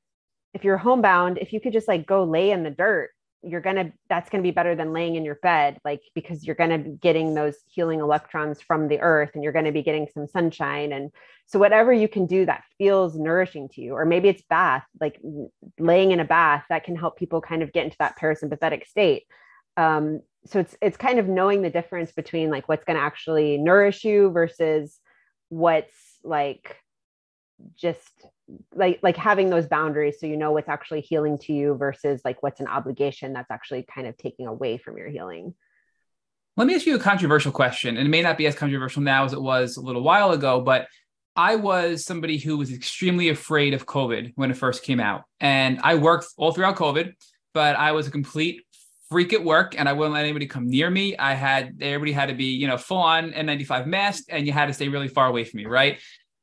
[0.54, 3.12] if you're homebound, if you could just like go lay in the dirt,
[3.42, 6.46] you're going to, that's going to be better than laying in your bed, like, because
[6.46, 9.72] you're going to be getting those healing electrons from the earth and you're going to
[9.72, 10.92] be getting some sunshine.
[10.92, 11.12] And
[11.46, 15.20] so, whatever you can do that feels nourishing to you, or maybe it's bath, like
[15.80, 19.24] laying in a bath that can help people kind of get into that parasympathetic state.
[19.78, 23.58] Um, so it's it's kind of knowing the difference between like what's going to actually
[23.58, 25.00] nourish you versus
[25.50, 25.94] what's
[26.24, 26.78] like
[27.76, 28.10] just
[28.74, 32.42] like like having those boundaries so you know what's actually healing to you versus like
[32.42, 35.54] what's an obligation that's actually kind of taking away from your healing
[36.58, 39.26] let me ask you a controversial question and it may not be as controversial now
[39.26, 40.88] as it was a little while ago but
[41.36, 45.24] I was somebody who was extremely afraid of COVID when it first came out.
[45.40, 47.14] And I worked all throughout COVID,
[47.54, 48.64] but I was a complete
[49.10, 51.18] freak at work and I wouldn't let anybody come near me.
[51.18, 54.68] I had everybody had to be, you know, full on N95 mask and you had
[54.68, 56.00] to stay really far away from me, right?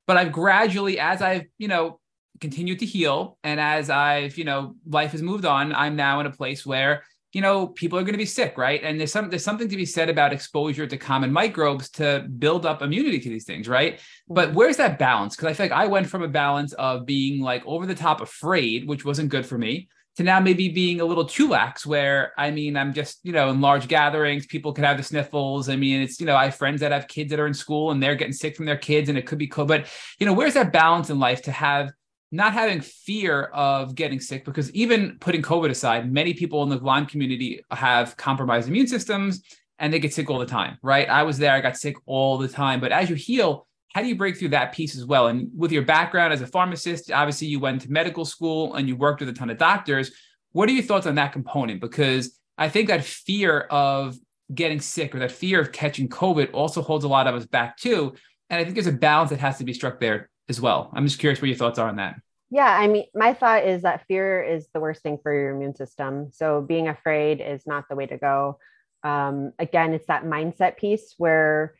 [0.07, 2.01] But I've gradually, as I've, you know,
[2.41, 6.27] continued to heal and as I've, you know, life has moved on, I'm now in
[6.27, 7.05] a place where
[7.37, 8.83] you know, people are going to be sick, right?
[8.83, 12.65] And there's some there's something to be said about exposure to common microbes to build
[12.65, 14.01] up immunity to these things, right?
[14.27, 14.57] But mm-hmm.
[14.57, 15.37] where's that balance?
[15.37, 18.23] Because I feel like I went from a balance of being like over the top
[18.23, 22.33] afraid, which wasn't good for me, to now maybe being a little too lax, where
[22.39, 25.69] I mean, I'm just, you know, in large gatherings, people could have the sniffles.
[25.69, 27.91] I mean, it's, you know, I have friends that have kids that are in school
[27.91, 29.69] and they're getting sick from their kids and it could be COVID.
[29.69, 29.87] But,
[30.19, 31.93] you know, where's that balance in life to have
[32.33, 36.77] not having fear of getting sick because even putting covid aside many people in the
[36.77, 39.43] lyme community have compromised immune systems
[39.79, 41.09] and they get sick all the time right?
[41.09, 42.81] I was there i got sick all the time.
[42.81, 45.29] But as you heal how do you break through that piece as well?
[45.29, 48.97] And with your background as a pharmacist obviously you went to medical school and you
[48.97, 50.11] worked with a ton of doctors.
[50.53, 51.81] What are your thoughts on that component?
[51.81, 54.17] Because i think that fear of
[54.55, 57.77] getting sick or that fear of catching covid also holds a lot of us back
[57.77, 58.15] too.
[58.51, 60.91] And i think there's a balance that has to be struck there as well.
[60.93, 62.17] I'm just curious what your thoughts are on that.
[62.51, 65.75] Yeah, I mean, my thought is that fear is the worst thing for your immune
[65.75, 66.31] system.
[66.33, 68.59] So being afraid is not the way to go.
[69.03, 71.75] Um, again, it's that mindset piece where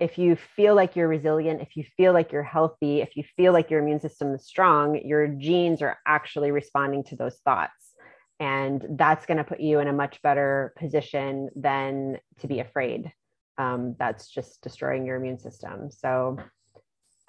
[0.00, 3.52] if you feel like you're resilient, if you feel like you're healthy, if you feel
[3.52, 7.92] like your immune system is strong, your genes are actually responding to those thoughts.
[8.40, 13.12] And that's going to put you in a much better position than to be afraid.
[13.58, 15.90] Um, that's just destroying your immune system.
[15.90, 16.38] So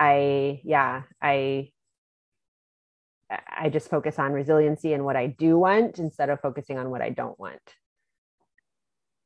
[0.01, 1.69] I, yeah, I,
[3.29, 7.03] I just focus on resiliency and what I do want instead of focusing on what
[7.03, 7.61] I don't want.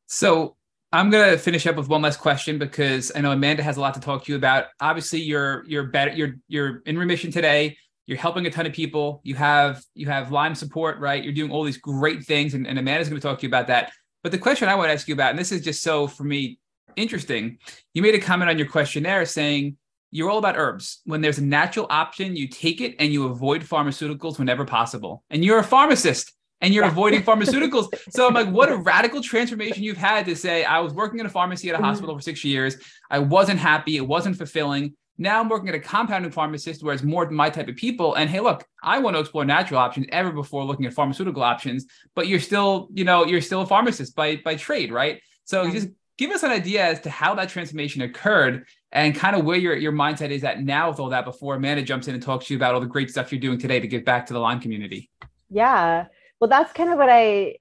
[0.07, 0.57] So
[0.91, 3.93] I'm gonna finish up with one last question because I know Amanda has a lot
[3.93, 4.65] to talk to you about.
[4.81, 6.11] Obviously, you're you're better.
[6.11, 7.77] You're you're in remission today.
[8.05, 9.21] You're helping a ton of people.
[9.23, 11.23] You have you have Lyme support, right?
[11.23, 13.93] You're doing all these great things, and, and Amanda's to talk to you about that.
[14.23, 16.25] But the question I want to ask you about, and this is just so for
[16.25, 16.59] me
[16.97, 17.59] interesting,
[17.93, 19.77] you made a comment on your questionnaire saying
[20.15, 21.01] you're all about herbs.
[21.03, 25.25] When there's a natural option, you take it and you avoid pharmaceuticals whenever possible.
[25.29, 26.31] And you're a pharmacist
[26.61, 26.91] and you're yeah.
[26.91, 27.93] avoiding pharmaceuticals.
[28.11, 31.25] so I'm like, what a radical transformation you've had to say, I was working in
[31.25, 31.85] a pharmacy at a mm-hmm.
[31.85, 32.77] hospital for six years.
[33.11, 33.97] I wasn't happy.
[33.97, 34.95] It wasn't fulfilling.
[35.17, 38.15] Now I'm working at a compounding pharmacist where it's more my type of people.
[38.15, 41.87] And hey, look, I want to explore natural options ever before looking at pharmaceutical options,
[42.15, 45.21] but you're still, you know, you're still a pharmacist by by trade, right?
[45.43, 45.73] So mm-hmm.
[45.73, 48.65] just give us an idea as to how that transformation occurred
[48.95, 51.83] and kind of where your, your mindset is at now with all that before Amanda
[51.83, 53.87] jumps in and talks to you about all the great stuff you're doing today to
[53.87, 55.11] give back to the Lyme community.
[55.49, 56.05] Yeah.
[56.39, 57.57] Well, that's kind of what I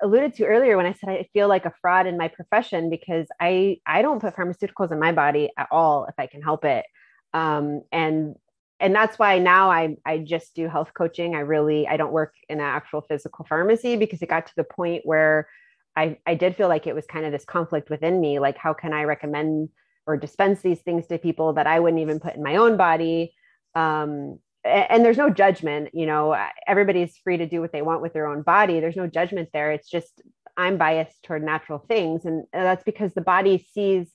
[0.00, 3.26] alluded to earlier when I said I feel like a fraud in my profession because
[3.40, 6.86] I I don't put pharmaceuticals in my body at all if I can help it.
[7.34, 8.36] Um, and
[8.78, 11.34] and that's why now I I just do health coaching.
[11.34, 14.62] I really I don't work in an actual physical pharmacy because it got to the
[14.62, 15.48] point where
[15.96, 18.38] I I did feel like it was kind of this conflict within me.
[18.38, 19.70] Like, how can I recommend
[20.08, 23.34] or dispense these things to people that I wouldn't even put in my own body.
[23.74, 26.36] Um, and there's no judgment, you know,
[26.66, 28.80] everybody's free to do what they want with their own body.
[28.80, 29.70] There's no judgment there.
[29.70, 30.22] It's just
[30.56, 32.24] I'm biased toward natural things.
[32.24, 34.08] And that's because the body sees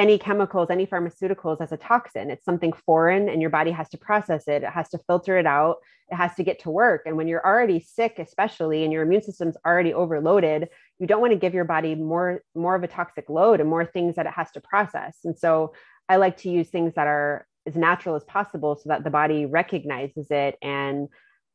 [0.00, 2.30] any chemicals, any pharmaceuticals as a toxin.
[2.30, 4.62] It's something foreign and your body has to process it.
[4.62, 5.76] It has to filter it out.
[6.10, 7.02] It has to get to work.
[7.04, 11.34] And when you're already sick, especially and your immune system's already overloaded, you don't want
[11.34, 14.32] to give your body more more of a toxic load and more things that it
[14.32, 15.18] has to process.
[15.24, 15.74] And so
[16.08, 19.44] I like to use things that are as natural as possible so that the body
[19.44, 21.08] recognizes it and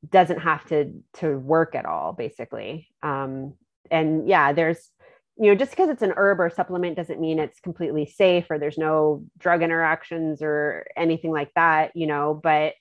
[0.07, 3.55] doesn't have to to work at all basically um,
[3.89, 4.91] and yeah there's
[5.37, 8.57] you know, just because it's an herb or supplement doesn't mean it's completely safe or
[8.57, 12.73] there's no drug interactions or anything like that, you know, but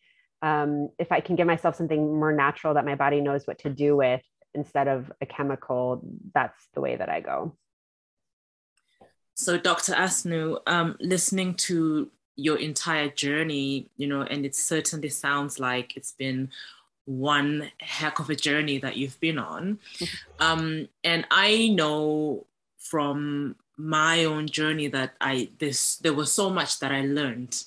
[0.43, 3.71] um, if I can give myself something more natural that my body knows what to
[3.71, 4.23] do with
[4.55, 6.03] instead of a chemical,
[6.33, 7.57] that's the way that I go.
[9.35, 9.95] So, Dr.
[9.95, 16.13] Arsenault, um, listening to your entire journey, you know, and it certainly sounds like it's
[16.13, 16.51] been
[17.07, 19.79] one heck of a journey that you've been on.
[20.41, 22.45] Um, and I know
[22.79, 27.65] from my own journey that I this there was so much that I learned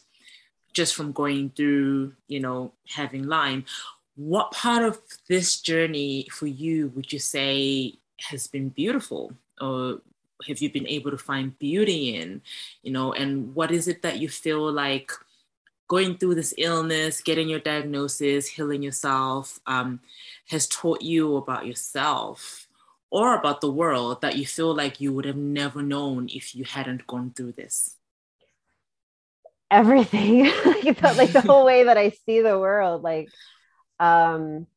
[0.73, 3.65] just from going through, you know, having Lyme.
[4.15, 7.95] What part of this journey for you would you say
[8.29, 10.01] has been beautiful or
[10.47, 12.41] have you been able to find beauty in,
[12.83, 15.11] you know, and what is it that you feel like
[15.87, 19.99] going through this illness, getting your diagnosis, healing yourself, um,
[20.49, 22.67] has taught you about yourself
[23.09, 26.65] or about the world that you feel like you would have never known if you
[26.65, 27.97] hadn't gone through this?
[29.69, 30.51] everything.
[30.65, 33.27] Like, the, like the whole way that i see the world like
[33.99, 34.67] um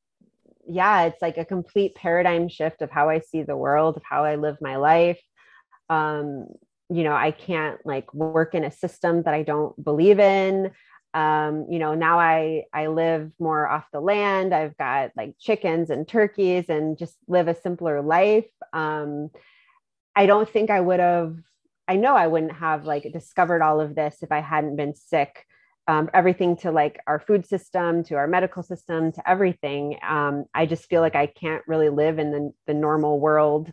[0.66, 4.24] yeah it's like a complete paradigm shift of how i see the world of how
[4.24, 5.20] i live my life.
[5.88, 6.46] Um
[6.92, 10.72] you know i can't like work in a system that i don't believe in
[11.14, 15.90] um you know now i i live more off the land i've got like chickens
[15.90, 18.50] and turkeys and just live a simpler life.
[18.72, 19.30] Um
[20.14, 21.36] i don't think i would have
[21.88, 25.46] i know i wouldn't have like discovered all of this if i hadn't been sick.
[25.88, 29.98] Um, everything to like our food system to our medical system to everything.
[30.06, 33.72] Um, i just feel like i can't really live in the, the normal world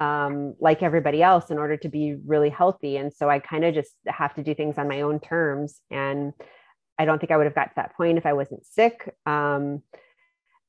[0.00, 2.96] um, like everybody else in order to be really healthy.
[2.96, 5.80] And so i kind of just have to do things on my own terms.
[5.90, 6.32] And
[6.98, 9.14] I don't think I would have got to that point if I wasn't sick.
[9.24, 9.82] Um,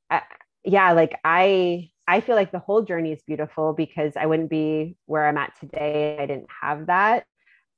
[0.10, 0.22] I,
[0.64, 4.95] yeah, like I, I feel like the whole journey is beautiful because I wouldn't be
[5.06, 6.18] where I'm at today.
[6.19, 7.26] I didn't have that.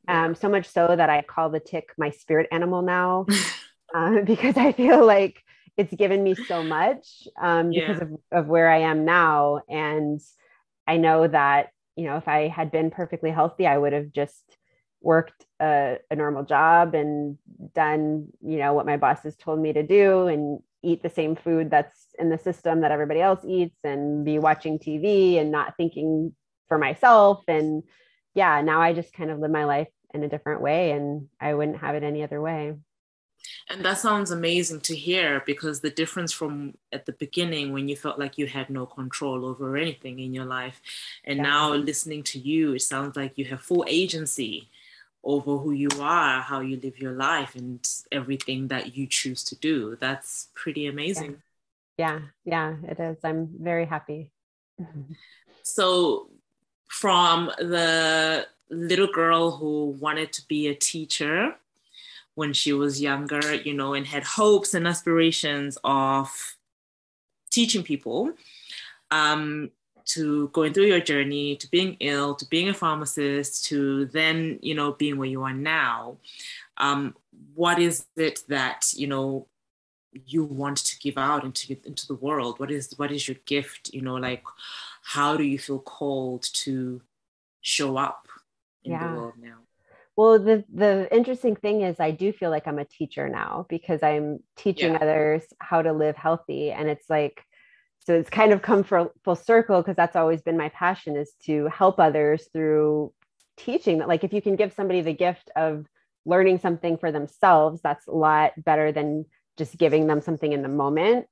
[0.08, 3.28] Um, so much so that I call the tick my spirit animal now,
[3.96, 5.42] uh, because I feel like
[5.78, 8.04] it's given me so much um, because yeah.
[8.04, 9.62] of, of where I am now.
[9.70, 10.20] And
[10.88, 14.58] I know that, you know, if I had been perfectly healthy, I would have just
[15.02, 17.38] worked a, a, normal job and
[17.74, 21.36] done you know what my boss has told me to do and eat the same
[21.36, 25.78] food that's in the system that everybody else eats and be watching tv and not
[25.78, 26.34] thinking
[26.68, 27.84] for myself and
[28.34, 31.54] yeah now i just kind of live my life in a different way and i
[31.54, 32.74] wouldn't have it any other way
[33.70, 37.96] and that sounds amazing to hear because the difference from at the beginning when you
[37.96, 40.82] felt like you had no control over anything in your life
[41.24, 41.44] and yeah.
[41.44, 44.70] now listening to you it sounds like you have full agency
[45.24, 49.56] over who you are, how you live your life, and everything that you choose to
[49.56, 49.96] do.
[50.00, 51.42] That's pretty amazing.
[51.98, 53.18] Yeah, yeah, yeah it is.
[53.24, 54.32] I'm very happy.
[55.64, 56.30] so,
[56.88, 61.56] from the little girl who wanted to be a teacher
[62.36, 66.56] when she was younger, you know, and had hopes and aspirations of
[67.52, 68.32] teaching people,
[69.12, 69.70] um,
[70.06, 74.76] to going through your journey to being ill to being a pharmacist to then you
[74.76, 76.18] know being where you are now.
[76.78, 77.16] Um,
[77.54, 79.48] what is it that you know
[80.26, 82.60] you want to give out into into the world?
[82.60, 83.94] What is what is your gift?
[83.94, 84.44] You know like
[85.04, 87.02] how do you feel called to
[87.62, 88.28] show up
[88.84, 89.08] in yeah.
[89.08, 89.58] the world now?
[90.16, 94.04] Well the the interesting thing is i do feel like i'm a teacher now because
[94.04, 95.00] i'm teaching yeah.
[95.02, 96.72] others how to live healthy.
[96.72, 97.44] And it's like
[98.06, 101.34] so it's kind of come for full circle because that's always been my passion is
[101.46, 103.14] to help others through
[103.58, 105.86] teaching that like if you can give somebody the gift of
[106.26, 109.26] learning something for themselves that's a lot better than
[109.58, 111.28] just giving them something in the moment.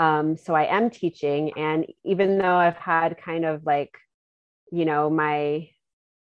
[0.00, 3.90] Um, so i am teaching and even though i've had kind of like
[4.70, 5.68] you know my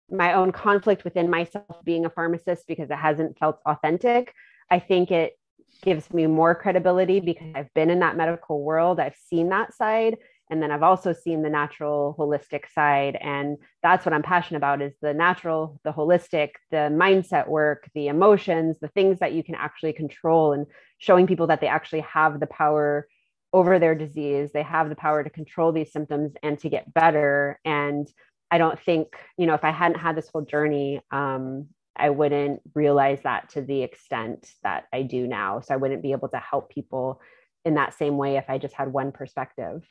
[0.10, 4.34] my own conflict within myself being a pharmacist because it hasn't felt authentic
[4.70, 5.40] i think it
[5.82, 9.00] gives me more credibility because I've been in that medical world.
[9.00, 10.18] I've seen that side.
[10.50, 13.18] And then I've also seen the natural holistic side.
[13.22, 18.08] And that's what I'm passionate about is the natural, the holistic, the mindset work, the
[18.08, 20.66] emotions, the things that you can actually control and
[20.98, 23.08] showing people that they actually have the power
[23.54, 24.52] over their disease.
[24.52, 27.58] They have the power to control these symptoms and to get better.
[27.64, 28.12] And
[28.52, 32.62] I don't think, you know, if I hadn't had this whole journey, um, I wouldn't
[32.74, 35.62] realize that to the extent that I do now.
[35.62, 37.22] So I wouldn't be able to help people
[37.66, 39.86] in that same way if I just had one perspective.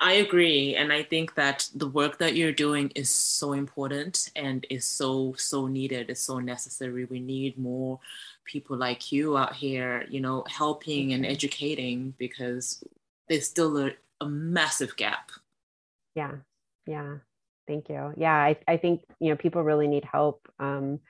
[0.00, 0.74] I agree.
[0.74, 5.34] And I think that the work that you're doing is so important and is so,
[5.38, 6.10] so needed.
[6.10, 7.04] It's so necessary.
[7.04, 8.00] We need more
[8.44, 11.32] people like you out here, you know, helping and mm-hmm.
[11.32, 12.82] educating because
[13.28, 15.30] there's still a, a massive gap.
[16.16, 16.32] Yeah.
[16.84, 17.18] Yeah.
[17.66, 18.12] Thank you.
[18.16, 20.48] Yeah, I, I think you know people really need help.
[20.58, 21.00] Um,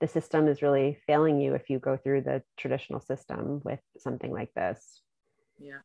[0.00, 4.32] the system is really failing you if you go through the traditional system with something
[4.32, 5.00] like this.
[5.58, 5.78] Yeah.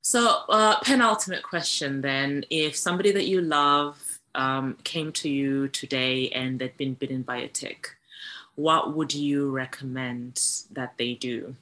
[0.00, 6.30] So, uh, penultimate question then: If somebody that you love um, came to you today
[6.30, 7.96] and they'd been bitten by a tick,
[8.54, 10.40] what would you recommend
[10.72, 11.54] that they do?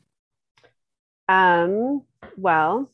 [1.28, 2.02] Um,
[2.36, 2.88] well,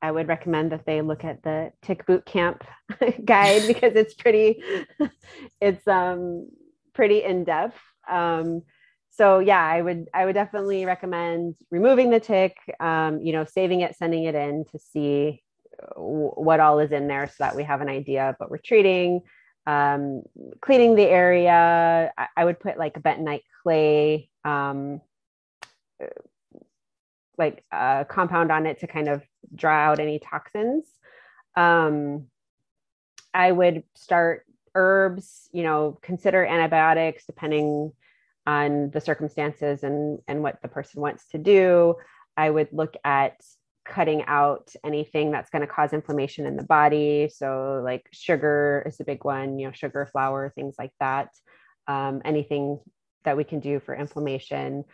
[0.00, 2.64] I would recommend that they look at the Tick Boot Camp
[3.24, 4.62] guide because it's pretty,
[5.60, 6.48] it's um,
[6.94, 7.78] pretty in depth.
[8.08, 8.62] Um,
[9.10, 13.80] so yeah, I would I would definitely recommend removing the tick, um, you know, saving
[13.80, 15.42] it, sending it in to see
[15.96, 19.22] what all is in there so that we have an idea of what we're treating.
[19.66, 20.22] Um,
[20.60, 25.02] cleaning the area, I, I, would put like a bentonite clay um,
[27.36, 29.22] like a compound on it to kind of
[29.54, 30.86] draw out any toxins.
[31.56, 32.26] Um,
[33.34, 34.44] I would start
[34.74, 37.92] herbs, you know, consider antibiotics depending
[38.46, 41.96] on the circumstances and and what the person wants to do.
[42.36, 43.40] I would look at
[43.84, 47.30] cutting out anything that's going to cause inflammation in the body.
[47.34, 51.30] So like sugar is a big one you know sugar flour things like that.
[51.86, 52.80] Um, anything
[53.24, 54.84] that we can do for inflammation.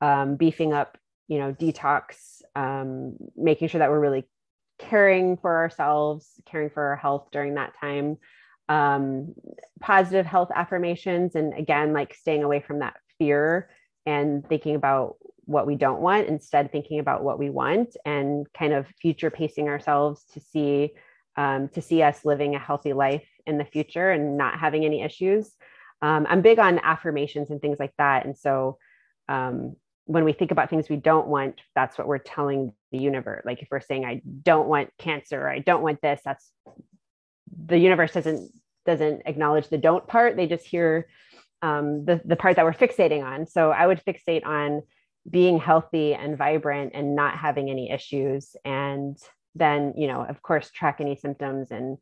[0.00, 4.24] Um, beefing up you know detox um, making sure that we're really
[4.78, 8.16] caring for ourselves caring for our health during that time.
[8.68, 9.34] Um,
[9.80, 13.68] positive health affirmations and again like staying away from that fear
[14.06, 18.72] and thinking about what we don't want instead thinking about what we want and kind
[18.72, 20.92] of future pacing ourselves to see
[21.36, 25.02] um, to see us living a healthy life in the future and not having any
[25.02, 25.54] issues.
[26.00, 28.24] Um, i'm big on affirmations and things like that.
[28.24, 28.78] And so
[29.28, 29.76] um,
[30.06, 33.42] when we think about things we don't want that's what we're telling the universe.
[33.44, 36.50] Like if we're saying i don't want cancer or i don't want this that's
[37.66, 38.50] the universe doesn't
[38.84, 40.36] doesn't acknowledge the don't part.
[40.36, 41.08] They just hear
[41.62, 43.46] um, the, the part that we're fixating on.
[43.46, 44.82] So i would fixate on
[45.28, 48.56] being healthy and vibrant and not having any issues.
[48.64, 49.16] And
[49.54, 51.96] then you know of course track any symptoms and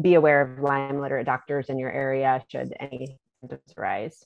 [0.00, 4.24] be aware of lyme literate doctors in your area should any symptoms arise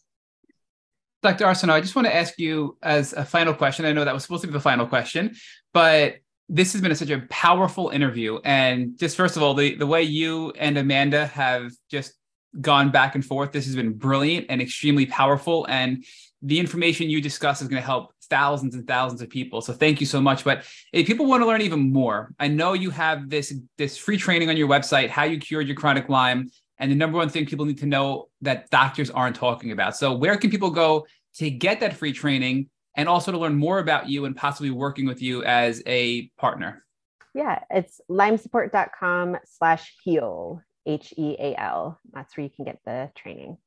[1.23, 4.15] dr arsenault i just want to ask you as a final question i know that
[4.15, 5.35] was supposed to be the final question
[5.73, 6.17] but
[6.49, 8.39] this has been a, such a powerful interview.
[8.45, 12.15] And just first of all, the, the way you and Amanda have just
[12.61, 15.67] gone back and forth, this has been brilliant and extremely powerful.
[15.69, 16.05] And
[16.41, 19.61] the information you discuss is going to help thousands and thousands of people.
[19.61, 20.45] So thank you so much.
[20.45, 24.17] But if people want to learn even more, I know you have this this free
[24.17, 26.51] training on your website, how you cured your chronic Lyme.
[26.79, 29.97] And the number one thing people need to know that doctors aren't talking about.
[29.97, 33.79] So where can people go to get that free training and also to learn more
[33.79, 36.85] about you and possibly working with you as a partner?
[37.35, 42.01] Yeah, it's lymesupport.com slash heal, H E A L.
[42.13, 43.59] That's where you can get the training.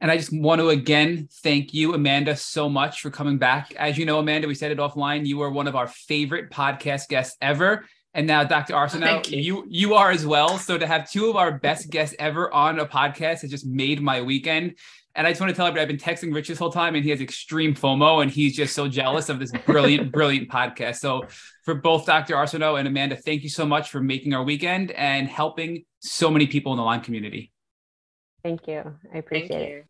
[0.00, 3.72] And I just want to again thank you, Amanda, so much for coming back.
[3.76, 5.24] As you know, Amanda, we said it offline.
[5.24, 7.86] You are one of our favorite podcast guests ever.
[8.14, 8.74] And now, Dr.
[8.74, 9.38] Arsenault, you.
[9.38, 10.58] you you are as well.
[10.58, 14.02] So to have two of our best guests ever on a podcast has just made
[14.02, 14.74] my weekend.
[15.14, 17.04] And I just want to tell everybody, I've been texting Rich this whole time and
[17.04, 20.96] he has extreme FOMO and he's just so jealous of this brilliant, brilliant podcast.
[20.96, 21.26] So
[21.64, 22.34] for both Dr.
[22.34, 26.46] Arsenault and Amanda, thank you so much for making our weekend and helping so many
[26.46, 27.52] people in the Lyme community.
[28.42, 28.82] Thank you.
[29.12, 29.86] I appreciate thank it.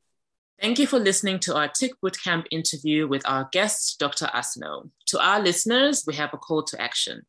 [0.60, 4.26] Thank you for listening to our Tick Bootcamp interview with our guest, Dr.
[4.26, 4.90] Arsenault.
[5.06, 7.22] To our listeners, we have a call to action.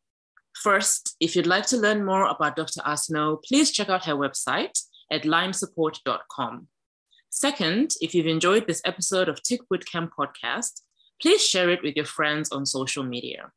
[0.54, 2.80] First, if you'd like to learn more about Dr.
[2.80, 4.78] Arsenault, please check out her website
[5.10, 6.68] at lymesupport.com.
[7.30, 10.82] Second, if you've enjoyed this episode of Tick Bootcamp podcast,
[11.20, 13.50] please share it with your friends on social media.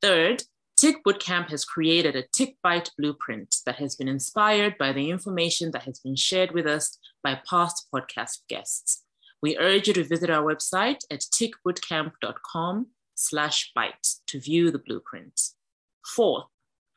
[0.00, 0.42] Third,
[0.76, 5.70] Tick Bootcamp has created a Tick Bite blueprint that has been inspired by the information
[5.72, 9.04] that has been shared with us by past podcast guests.
[9.42, 15.40] We urge you to visit our website at tickbootcamp.com slash bite to view the blueprint.
[16.06, 16.44] Fourth,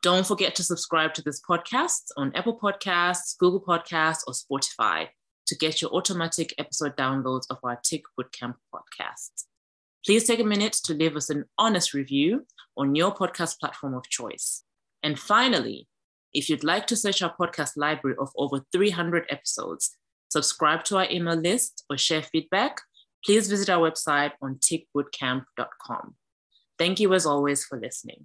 [0.02, 5.08] don't forget to subscribe to this podcast on Apple Podcasts, Google Podcasts, or Spotify
[5.48, 9.46] to get your automatic episode downloads of our Tick Bootcamp podcast.
[10.06, 12.46] Please take a minute to leave us an honest review
[12.78, 14.64] on your podcast platform of choice.
[15.02, 15.88] And finally,
[16.34, 19.98] if you'd like to search our podcast library of over 300 episodes,
[20.30, 22.82] subscribe to our email list, or share feedback,
[23.24, 26.16] please visit our website on tickbootcamp.com.
[26.78, 28.24] Thank you as always for listening.